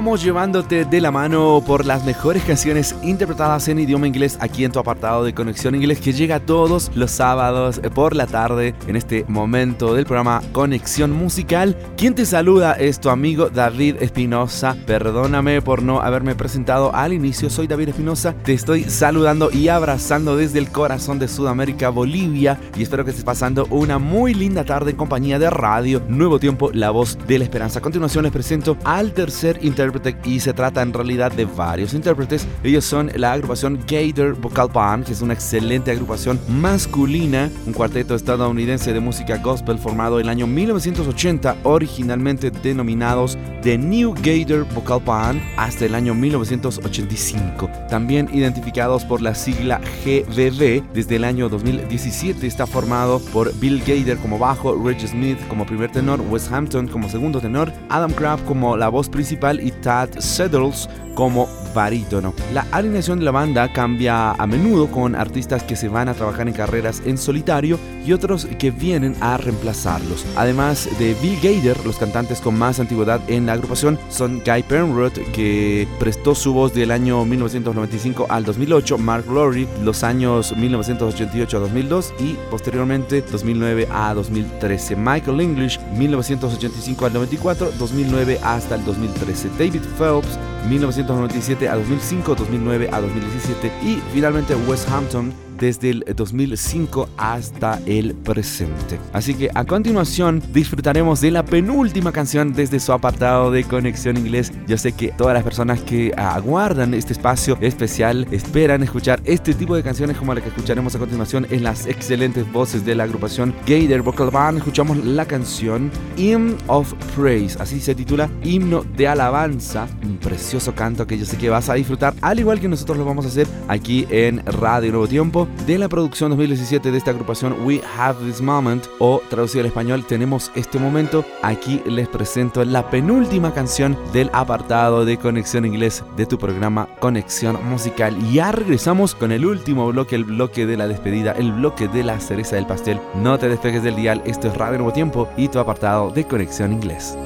Continuamos 0.00 0.24
llevándote 0.24 0.86
de 0.86 1.00
la 1.02 1.10
mano 1.10 1.62
por 1.66 1.84
las 1.84 2.06
mejores 2.06 2.42
canciones 2.44 2.94
interpretadas 3.02 3.68
en 3.68 3.80
idioma 3.80 4.06
inglés 4.06 4.38
aquí 4.40 4.64
en 4.64 4.72
tu 4.72 4.78
apartado 4.78 5.24
de 5.24 5.34
Conexión 5.34 5.74
Inglés 5.74 6.00
que 6.00 6.14
llega 6.14 6.40
todos 6.40 6.90
los 6.94 7.10
sábados 7.10 7.82
por 7.94 8.16
la 8.16 8.26
tarde 8.26 8.74
en 8.86 8.96
este 8.96 9.26
momento 9.28 9.92
del 9.92 10.06
programa 10.06 10.40
Conexión 10.52 11.10
Musical. 11.10 11.76
Quien 11.98 12.14
te 12.14 12.24
saluda 12.24 12.72
es 12.72 12.98
tu 12.98 13.10
amigo 13.10 13.50
David 13.50 13.96
Espinosa. 14.00 14.74
Perdóname 14.86 15.60
por 15.60 15.82
no 15.82 16.00
haberme 16.00 16.34
presentado 16.34 16.94
al 16.94 17.12
inicio. 17.12 17.50
Soy 17.50 17.66
David 17.66 17.90
Espinosa. 17.90 18.34
Te 18.42 18.54
estoy 18.54 18.84
saludando 18.84 19.50
y 19.52 19.68
abrazando 19.68 20.34
desde 20.34 20.60
el 20.60 20.70
corazón 20.70 21.18
de 21.18 21.28
Sudamérica, 21.28 21.90
Bolivia 21.90 22.58
y 22.74 22.82
espero 22.84 23.04
que 23.04 23.10
estés 23.10 23.26
pasando 23.26 23.66
una 23.68 23.98
muy 23.98 24.32
linda 24.32 24.64
tarde 24.64 24.92
en 24.92 24.96
compañía 24.96 25.38
de 25.38 25.50
Radio 25.50 26.00
Nuevo 26.08 26.38
Tiempo, 26.38 26.70
la 26.72 26.88
voz 26.88 27.18
de 27.26 27.36
la 27.36 27.44
esperanza. 27.44 27.80
A 27.80 27.82
continuación 27.82 28.24
les 28.24 28.32
presento 28.32 28.78
al 28.84 29.12
tercer 29.12 29.58
intérprete 29.90 30.28
y 30.28 30.40
se 30.40 30.52
trata 30.52 30.82
en 30.82 30.92
realidad 30.92 31.32
de 31.32 31.44
varios 31.44 31.94
intérpretes. 31.94 32.46
Ellos 32.62 32.84
son 32.84 33.10
la 33.16 33.32
agrupación 33.32 33.80
Gator 33.88 34.34
Vocal 34.34 34.68
Band, 34.72 35.04
que 35.04 35.12
es 35.12 35.20
una 35.20 35.34
excelente 35.34 35.90
agrupación 35.90 36.38
masculina, 36.48 37.50
un 37.66 37.72
cuarteto 37.72 38.14
estadounidense 38.14 38.92
de 38.92 39.00
música 39.00 39.38
gospel 39.38 39.78
formado 39.78 40.20
en 40.20 40.26
el 40.26 40.30
año 40.30 40.46
1980, 40.46 41.56
originalmente 41.64 42.50
denominados 42.50 43.36
The 43.62 43.76
New 43.76 44.14
Gator 44.14 44.64
Vocal 44.74 45.00
Band 45.04 45.42
hasta 45.56 45.86
el 45.86 45.94
año 45.94 46.14
1985. 46.14 47.70
También 47.88 48.28
identificados 48.32 49.04
por 49.04 49.22
la 49.22 49.34
sigla 49.34 49.80
GBB, 50.04 50.82
desde 50.92 51.16
el 51.16 51.24
año 51.24 51.48
2017 51.48 52.46
está 52.46 52.66
formado 52.66 53.20
por 53.32 53.52
Bill 53.58 53.80
Gator 53.80 54.18
como 54.18 54.38
bajo, 54.38 54.74
Reggie 54.74 55.08
Smith 55.08 55.38
como 55.48 55.66
primer 55.66 55.90
tenor, 55.90 56.20
Wes 56.20 56.50
Hampton 56.50 56.86
como 56.88 57.08
segundo 57.08 57.40
tenor, 57.40 57.72
Adam 57.88 58.12
Craft 58.12 58.44
como 58.44 58.76
la 58.76 58.88
voz 58.88 59.08
principal 59.08 59.60
y 59.60 59.69
Tad 59.70 60.18
Settles 60.18 60.88
como 61.14 61.48
barítono. 61.74 62.34
La 62.52 62.66
alineación 62.72 63.18
de 63.18 63.24
la 63.24 63.30
banda 63.30 63.72
cambia 63.72 64.32
a 64.32 64.46
menudo 64.46 64.90
con 64.90 65.14
artistas 65.14 65.62
que 65.62 65.76
se 65.76 65.88
van 65.88 66.08
a 66.08 66.14
trabajar 66.14 66.48
en 66.48 66.54
carreras 66.54 67.02
en 67.04 67.18
solitario 67.18 67.78
y 68.04 68.12
otros 68.12 68.46
que 68.58 68.70
vienen 68.70 69.14
a 69.20 69.36
reemplazarlos. 69.36 70.24
Además 70.36 70.88
de 70.98 71.14
Bill 71.20 71.38
Gator, 71.42 71.84
los 71.84 71.98
cantantes 71.98 72.40
con 72.40 72.58
más 72.58 72.80
antigüedad 72.80 73.20
en 73.28 73.46
la 73.46 73.52
agrupación 73.52 73.98
son 74.08 74.42
Guy 74.44 74.62
Penrod, 74.62 75.12
que 75.32 75.86
prestó 75.98 76.34
su 76.34 76.52
voz 76.52 76.74
del 76.74 76.90
año 76.90 77.24
1995 77.24 78.26
al 78.28 78.44
2008, 78.44 78.98
Mark 78.98 79.26
Lowry, 79.26 79.68
los 79.82 80.02
años 80.02 80.56
1988 80.56 81.56
a 81.56 81.60
2002 81.60 82.14
y 82.18 82.36
posteriormente 82.50 83.22
2009 83.22 83.88
a 83.92 84.14
2013, 84.14 84.96
Michael 84.96 85.40
English, 85.40 85.78
1985 85.96 87.06
al 87.06 87.12
94, 87.12 87.72
2009 87.78 88.40
hasta 88.42 88.74
el 88.76 88.84
2013, 88.84 89.50
David 89.60 89.82
Phelps, 89.98 90.38
1997 90.70 91.68
a 91.68 91.74
2005, 91.74 92.34
2009 92.34 92.88
a 92.90 92.98
2017 92.98 93.70
y 93.82 94.02
finalmente 94.10 94.54
Wes 94.54 94.88
Hampton 94.88 95.34
desde 95.60 95.90
el 95.90 96.04
2005 96.16 97.08
hasta 97.16 97.78
el 97.86 98.14
presente. 98.14 98.98
Así 99.12 99.34
que 99.34 99.50
a 99.54 99.64
continuación 99.64 100.42
disfrutaremos 100.52 101.20
de 101.20 101.30
la 101.30 101.44
penúltima 101.44 102.10
canción 102.10 102.52
desde 102.52 102.80
su 102.80 102.92
apartado 102.92 103.50
de 103.50 103.64
Conexión 103.64 104.16
Inglés. 104.16 104.52
Yo 104.66 104.78
sé 104.78 104.92
que 104.92 105.08
todas 105.08 105.34
las 105.34 105.44
personas 105.44 105.80
que 105.80 106.12
aguardan 106.16 106.94
este 106.94 107.12
espacio 107.12 107.58
especial 107.60 108.26
esperan 108.30 108.82
escuchar 108.82 109.20
este 109.24 109.52
tipo 109.54 109.76
de 109.76 109.82
canciones 109.82 110.16
como 110.16 110.34
la 110.34 110.40
que 110.40 110.48
escucharemos 110.48 110.94
a 110.94 110.98
continuación 110.98 111.46
en 111.50 111.62
las 111.62 111.86
excelentes 111.86 112.50
voces 112.50 112.84
de 112.84 112.94
la 112.94 113.04
agrupación 113.04 113.54
Gator 113.66 114.02
Vocal 114.02 114.30
Band. 114.30 114.58
Escuchamos 114.58 115.04
la 115.04 115.26
canción 115.26 115.90
Hymn 116.16 116.56
of 116.68 116.92
Praise, 117.14 117.60
así 117.60 117.80
se 117.80 117.94
titula 117.94 118.30
Himno 118.42 118.82
de 118.96 119.08
Alabanza. 119.08 119.86
Un 120.02 120.16
precioso 120.16 120.74
canto 120.74 121.06
que 121.06 121.18
yo 121.18 121.26
sé 121.26 121.36
que 121.36 121.50
vas 121.50 121.68
a 121.68 121.74
disfrutar, 121.74 122.14
al 122.22 122.38
igual 122.38 122.60
que 122.60 122.68
nosotros 122.68 122.96
lo 122.96 123.04
vamos 123.04 123.26
a 123.26 123.28
hacer 123.28 123.46
aquí 123.68 124.06
en 124.10 124.42
Radio 124.46 124.92
Nuevo 124.92 125.06
Tiempo 125.06 125.49
de 125.66 125.78
la 125.78 125.88
producción 125.88 126.30
2017 126.30 126.90
de 126.90 126.98
esta 126.98 127.10
agrupación 127.10 127.56
We 127.64 127.80
Have 127.96 128.24
This 128.24 128.40
Moment 128.40 128.86
o 128.98 129.20
traducido 129.28 129.60
al 129.60 129.66
español 129.66 130.04
Tenemos 130.04 130.50
este 130.54 130.78
momento. 130.78 131.24
Aquí 131.42 131.82
les 131.86 132.08
presento 132.08 132.64
la 132.64 132.90
penúltima 132.90 133.52
canción 133.52 133.96
del 134.12 134.30
apartado 134.32 135.04
de 135.04 135.16
Conexión 135.16 135.64
Inglés 135.64 136.02
de 136.16 136.26
tu 136.26 136.38
programa 136.38 136.88
Conexión 137.00 137.58
Musical. 137.68 138.16
Ya 138.32 138.52
regresamos 138.52 139.14
con 139.14 139.32
el 139.32 139.46
último 139.46 139.88
bloque, 139.88 140.16
el 140.16 140.24
bloque 140.24 140.66
de 140.66 140.76
la 140.76 140.88
despedida, 140.88 141.32
el 141.32 141.52
bloque 141.52 141.88
de 141.88 142.04
la 142.04 142.20
cereza 142.20 142.56
del 142.56 142.66
pastel. 142.66 143.00
No 143.14 143.38
te 143.38 143.48
despegues 143.48 143.82
del 143.82 143.96
dial, 143.96 144.22
esto 144.24 144.48
es 144.48 144.56
Radio 144.56 144.78
Nuevo 144.78 144.92
Tiempo 144.92 145.28
y 145.36 145.48
tu 145.48 145.58
apartado 145.58 146.10
de 146.10 146.24
Conexión 146.24 146.72
Inglés. 146.72 147.16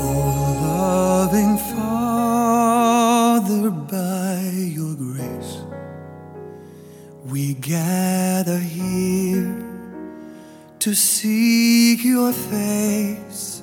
Oh, 0.00 1.28
we 7.36 7.52
gather 7.52 8.58
here 8.58 9.62
to 10.78 10.94
seek 10.94 12.02
your 12.02 12.32
face 12.32 13.62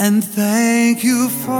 and 0.00 0.24
thank 0.24 1.04
you 1.04 1.28
for 1.28 1.54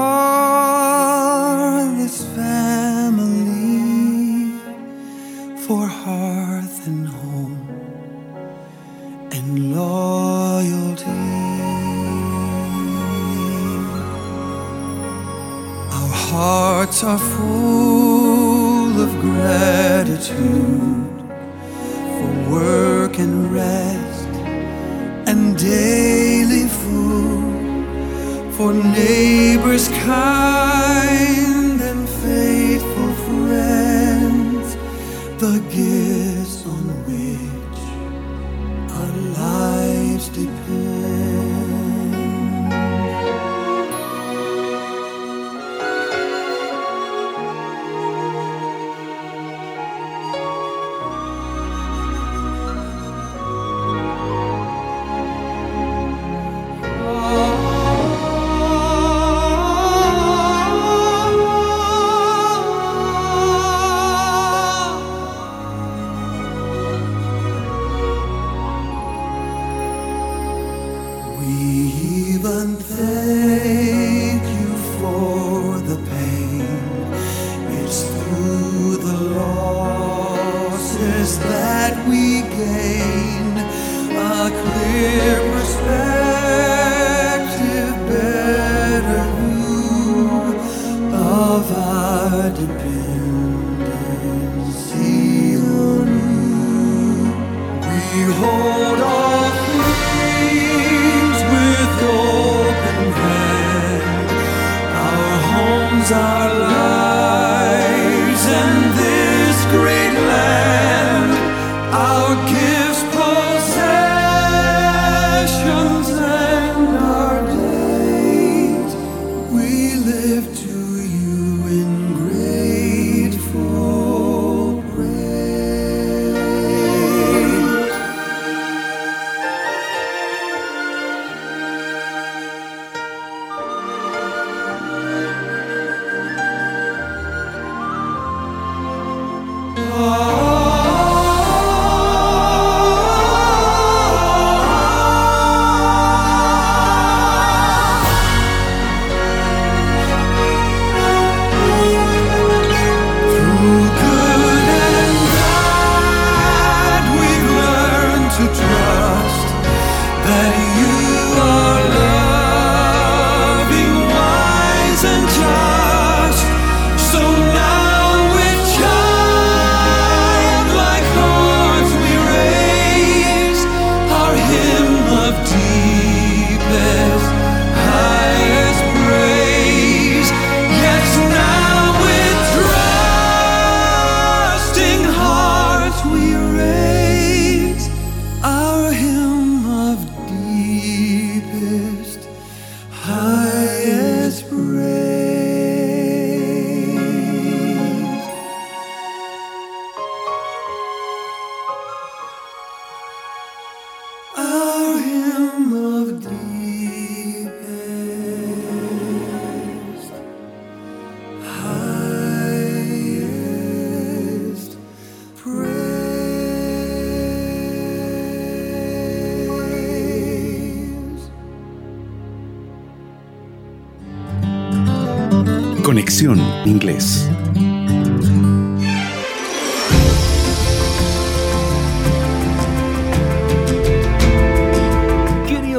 this 1.99 2.25
family, 2.35 3.79
for 5.67 5.87
hearth 5.87 6.89
and 6.89 7.07
home 7.07 7.69
and 9.31 9.73
loyalty. 9.73 11.05
Our 15.99 16.15
hearts 16.31 17.05
are 17.05 17.21
full 17.21 19.01
of 19.01 19.11
gratitude 19.21 21.00
for 22.21 22.51
work 22.51 23.19
and 23.19 23.51
rest 23.51 24.29
and 25.31 25.57
daily 25.57 26.69
food 26.69 28.53
for 28.55 28.75
neighbors 28.75 29.89
kind 29.89 31.81
and 31.81 32.07
faithful 32.25 33.13
friends, 33.27 34.77
the 35.43 35.55
gifts 35.79 36.67
on 36.67 36.85
which 37.09 37.81
our 38.99 39.13
lives 39.41 40.29
depend. 40.29 40.90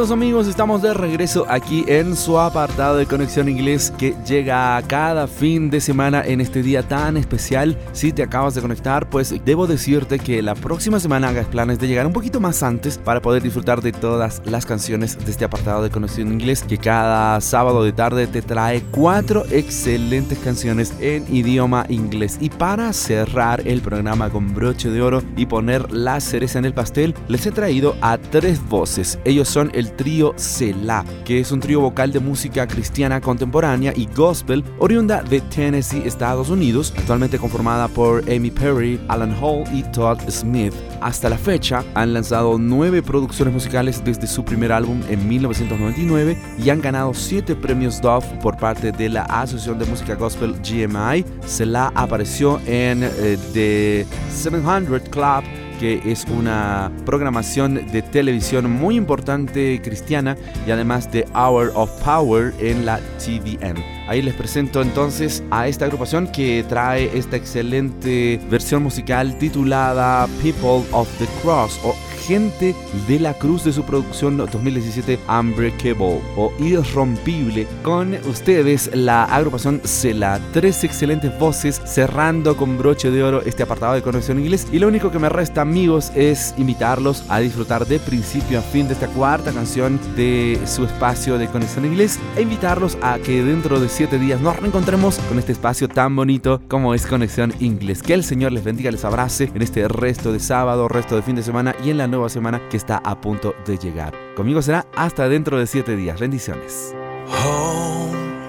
Amigos, 0.09 0.47
estamos 0.47 0.81
de 0.81 0.95
regreso 0.95 1.45
aquí 1.47 1.85
en 1.87 2.15
su 2.15 2.39
apartado 2.39 2.97
de 2.97 3.05
Conexión 3.05 3.47
Inglés 3.47 3.93
que 3.99 4.15
llega 4.25 4.81
cada 4.87 5.27
fin 5.27 5.69
de 5.69 5.79
semana 5.79 6.23
en 6.25 6.41
este 6.41 6.63
día 6.63 6.81
tan 6.81 7.17
especial. 7.17 7.77
Si 7.91 8.11
te 8.11 8.23
acabas 8.23 8.55
de 8.55 8.61
conectar, 8.61 9.07
pues 9.11 9.35
debo 9.45 9.67
decirte 9.67 10.17
que 10.17 10.41
la 10.41 10.55
próxima 10.55 10.99
semana 10.99 11.29
hagas 11.29 11.45
planes 11.45 11.77
de 11.77 11.87
llegar 11.87 12.07
un 12.07 12.13
poquito 12.13 12.39
más 12.39 12.63
antes 12.63 12.97
para 12.97 13.21
poder 13.21 13.43
disfrutar 13.43 13.83
de 13.83 13.91
todas 13.91 14.41
las 14.43 14.65
canciones 14.65 15.23
de 15.23 15.29
este 15.29 15.45
apartado 15.45 15.83
de 15.83 15.91
Conexión 15.91 16.31
Inglés 16.31 16.63
que 16.63 16.79
cada 16.79 17.39
sábado 17.39 17.83
de 17.83 17.93
tarde 17.93 18.25
te 18.25 18.41
trae 18.41 18.81
cuatro 18.89 19.45
excelentes 19.51 20.39
canciones 20.39 20.93
en 20.99 21.25
idioma 21.33 21.85
inglés. 21.89 22.39
Y 22.41 22.49
para 22.49 22.91
cerrar 22.93 23.61
el 23.67 23.81
programa 23.81 24.31
con 24.31 24.55
broche 24.55 24.89
de 24.89 25.03
oro 25.03 25.21
y 25.37 25.45
poner 25.45 25.91
la 25.91 26.19
cereza 26.21 26.57
en 26.57 26.65
el 26.65 26.73
pastel, 26.73 27.13
les 27.27 27.45
he 27.45 27.51
traído 27.51 27.95
a 28.01 28.17
tres 28.17 28.67
voces. 28.67 29.19
Ellos 29.25 29.47
son 29.47 29.69
el 29.75 29.90
trío 29.95 30.33
Selah, 30.35 31.05
que 31.25 31.39
es 31.39 31.51
un 31.51 31.59
trío 31.59 31.81
vocal 31.81 32.11
de 32.11 32.19
música 32.19 32.67
cristiana 32.67 33.21
contemporánea 33.21 33.93
y 33.95 34.07
gospel 34.07 34.63
oriunda 34.79 35.21
de 35.23 35.41
Tennessee, 35.41 36.03
Estados 36.05 36.49
Unidos, 36.49 36.93
actualmente 36.97 37.37
conformada 37.37 37.87
por 37.87 38.23
Amy 38.29 38.51
Perry, 38.51 38.99
Alan 39.07 39.35
Hall 39.41 39.63
y 39.73 39.83
Todd 39.83 40.19
Smith. 40.29 40.73
Hasta 41.01 41.29
la 41.29 41.37
fecha 41.37 41.83
han 41.95 42.13
lanzado 42.13 42.57
nueve 42.59 43.01
producciones 43.01 43.53
musicales 43.53 44.03
desde 44.03 44.27
su 44.27 44.45
primer 44.45 44.71
álbum 44.71 45.01
en 45.09 45.27
1999 45.27 46.37
y 46.63 46.69
han 46.69 46.81
ganado 46.81 47.13
siete 47.13 47.55
premios 47.55 48.01
Dove 48.01 48.25
por 48.41 48.57
parte 48.57 48.91
de 48.91 49.09
la 49.09 49.23
Asociación 49.23 49.79
de 49.79 49.85
Música 49.85 50.15
Gospel 50.15 50.55
GMI. 50.61 51.25
Selah 51.45 51.91
apareció 51.95 52.59
en 52.65 53.03
eh, 53.03 53.37
The 53.53 54.05
700 54.29 55.09
Club 55.09 55.43
que 55.81 55.99
es 56.05 56.25
una 56.25 56.91
programación 57.07 57.87
de 57.91 58.03
televisión 58.03 58.69
muy 58.69 58.95
importante 58.95 59.81
cristiana 59.83 60.37
y 60.67 60.69
además 60.69 61.11
de 61.11 61.25
Hour 61.33 61.71
of 61.73 61.89
Power 62.03 62.53
en 62.59 62.85
la 62.85 62.99
TVN. 63.17 64.00
Ahí 64.11 64.21
les 64.21 64.33
presento 64.33 64.81
entonces 64.81 65.41
a 65.51 65.69
esta 65.69 65.85
agrupación 65.85 66.27
que 66.27 66.65
trae 66.67 67.17
esta 67.17 67.37
excelente 67.37 68.41
versión 68.49 68.83
musical 68.83 69.37
titulada 69.37 70.27
People 70.41 70.85
of 70.91 71.07
the 71.17 71.25
Cross 71.41 71.79
o 71.85 71.95
Gente 72.27 72.75
de 73.07 73.19
la 73.19 73.33
Cruz 73.33 73.63
de 73.63 73.73
su 73.73 73.83
producción 73.83 74.37
2017 74.37 75.17
Unbreakable 75.27 76.21
o 76.37 76.53
Irrompible. 76.59 77.65
Con 77.83 78.13
ustedes 78.29 78.91
la 78.93 79.23
agrupación 79.23 79.81
Cela. 79.83 80.39
Tres 80.53 80.83
excelentes 80.83 81.37
voces 81.39 81.81
cerrando 81.83 82.55
con 82.55 82.77
broche 82.77 83.09
de 83.09 83.23
oro 83.23 83.41
este 83.41 83.63
apartado 83.63 83.95
de 83.95 84.03
Conexión 84.03 84.39
Inglés. 84.39 84.67
Y 84.71 84.79
lo 84.79 84.87
único 84.87 85.09
que 85.11 85.19
me 85.19 85.29
resta 85.29 85.61
amigos 85.61 86.11
es 86.15 86.53
invitarlos 86.57 87.23
a 87.27 87.39
disfrutar 87.39 87.87
de 87.87 87.99
principio 87.99 88.59
a 88.59 88.61
fin 88.61 88.87
de 88.87 88.93
esta 88.93 89.07
cuarta 89.07 89.51
canción 89.51 89.99
de 90.15 90.59
su 90.65 90.85
espacio 90.85 91.37
de 91.39 91.47
Conexión 91.47 91.85
Inglés 91.85 92.19
e 92.35 92.43
invitarlos 92.43 92.97
a 93.01 93.17
que 93.17 93.43
dentro 93.43 93.79
de 93.79 93.89
siete 94.01 94.17
días 94.17 94.41
nos 94.41 94.57
reencontremos 94.57 95.19
con 95.29 95.37
este 95.37 95.51
espacio 95.51 95.87
tan 95.87 96.15
bonito 96.15 96.59
como 96.67 96.95
es 96.95 97.05
Conexión 97.05 97.53
Inglés. 97.59 98.01
Que 98.01 98.15
el 98.15 98.23
Señor 98.23 98.51
les 98.51 98.63
bendiga, 98.63 98.89
les 98.89 99.05
abrace 99.05 99.51
en 99.53 99.61
este 99.61 99.87
resto 99.87 100.33
de 100.33 100.39
sábado, 100.39 100.87
resto 100.87 101.15
de 101.15 101.21
fin 101.21 101.35
de 101.35 101.43
semana 101.43 101.75
y 101.85 101.91
en 101.91 101.99
la 101.99 102.07
nueva 102.07 102.27
semana 102.27 102.67
que 102.71 102.77
está 102.77 102.97
a 102.97 103.21
punto 103.21 103.53
de 103.63 103.77
llegar. 103.77 104.15
Conmigo 104.35 104.63
será 104.63 104.87
hasta 104.95 105.29
dentro 105.29 105.59
de 105.59 105.67
siete 105.67 105.95
días. 105.95 106.19
Bendiciones. 106.19 106.95
Home, 107.27 108.41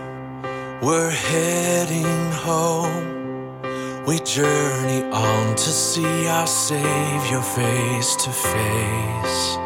we're 0.80 1.11
heading 1.11 2.32
home. 2.46 3.12
We 4.07 4.18
journey 4.20 5.03
on 5.12 5.55
to 5.55 5.70
see 5.70 6.28
our 6.28 6.46
Savior 6.46 7.42
face 7.42 8.16
to 8.24 8.30
face. 8.30 9.59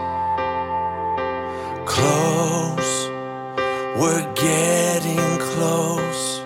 Close, 1.84 3.05
we're 3.98 4.26
getting 4.34 5.38
close. 5.38 6.40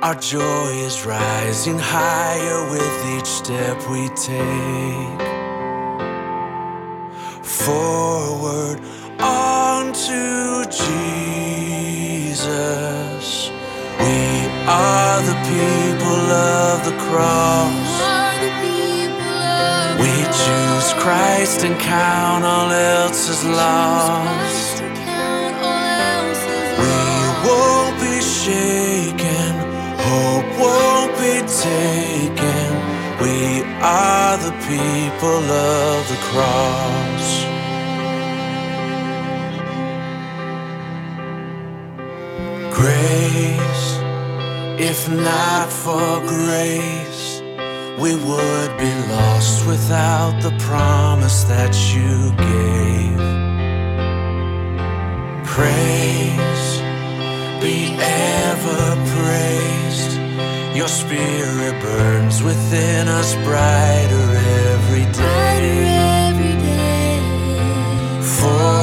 Our 0.00 0.14
joy 0.14 0.70
is 0.86 1.04
rising 1.04 1.78
higher 1.78 2.70
with 2.70 3.06
each 3.16 3.26
step 3.26 3.76
we 3.90 4.08
take. 4.10 5.22
Forward 7.42 8.80
onto 9.18 10.64
Jesus. 10.70 12.38
We 13.98 14.18
are 14.68 15.20
the 15.30 15.38
people 15.52 16.20
of 16.30 16.84
the 16.84 16.96
cross. 17.06 17.90
We 19.98 20.14
choose 20.42 20.88
Christ 21.02 21.64
and 21.64 21.76
count 21.80 22.44
all 22.44 22.70
else 22.70 23.28
as 23.28 23.44
lost. 23.44 24.57
Shaken, 28.48 29.52
hope 30.08 30.50
won't 30.62 31.12
be 31.22 31.36
taken. 31.68 32.68
We 33.22 33.36
are 33.82 34.36
the 34.46 34.54
people 34.70 35.42
of 35.74 35.98
the 36.12 36.20
cross. 36.28 37.26
Grace, 42.78 43.86
if 44.90 45.00
not 45.08 45.68
for 45.84 46.10
grace, 46.36 47.42
we 48.02 48.12
would 48.28 48.72
be 48.84 48.92
lost 49.14 49.66
without 49.66 50.34
the 50.46 50.54
promise 50.68 51.38
that 51.54 51.74
you 51.92 52.12
gave. 52.48 53.24
Praise, 55.54 56.57
be 57.60 57.96
ever 57.98 58.96
praised. 59.14 60.12
Your 60.76 60.88
spirit 60.88 61.74
burns 61.82 62.42
within 62.42 63.08
us 63.08 63.34
brighter 63.46 64.28
every 64.72 65.06
day. 65.12 65.88
Forward 68.22 68.77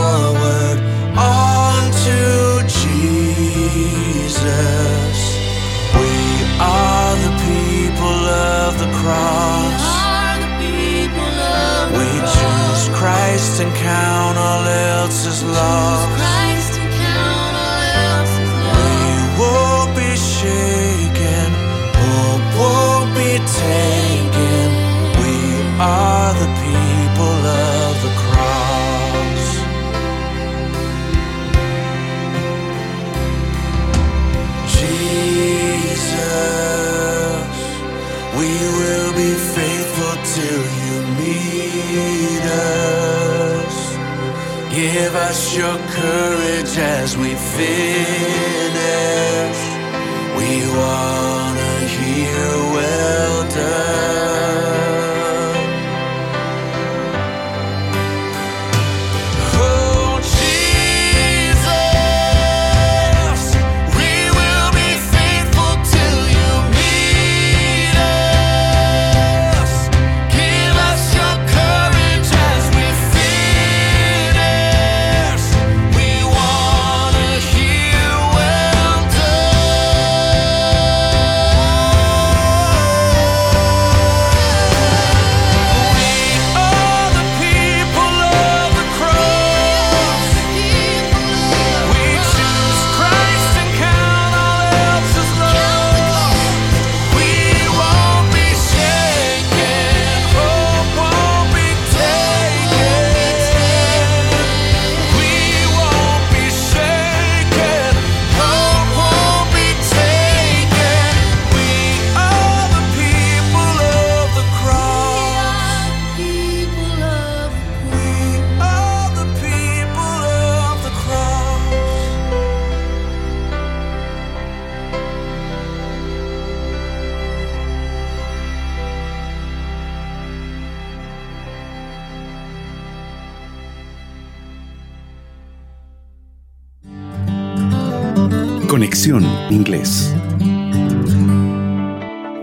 your 45.56 45.78
courage 45.88 46.78
as 46.78 47.18
we 47.18 47.34
finish. 47.34 48.25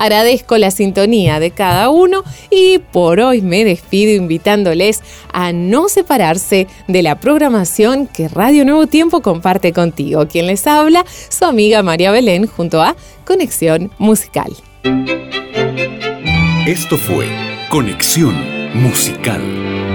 Agradezco 0.00 0.56
la 0.56 0.70
sintonía 0.70 1.40
de 1.40 1.50
cada 1.50 1.90
uno 1.90 2.24
y 2.50 2.78
por 2.78 3.20
hoy 3.20 3.42
me 3.42 3.66
despido 3.66 4.12
invitándoles 4.12 5.02
a 5.30 5.52
no 5.52 5.90
separarse 5.90 6.68
de 6.88 7.02
la 7.02 7.20
programación 7.20 8.06
que 8.06 8.26
Radio 8.26 8.64
Nuevo 8.64 8.86
Tiempo 8.86 9.20
comparte 9.20 9.74
contigo. 9.74 10.26
Quien 10.26 10.46
les 10.46 10.66
habla, 10.66 11.04
su 11.28 11.44
amiga 11.44 11.82
María 11.82 12.12
Belén 12.12 12.46
junto 12.46 12.80
a 12.80 12.96
Conexión 13.26 13.90
Musical. 13.98 14.50
Esto 16.66 16.96
fue 16.96 17.26
Conexión 17.68 18.34
Musical. 18.72 19.89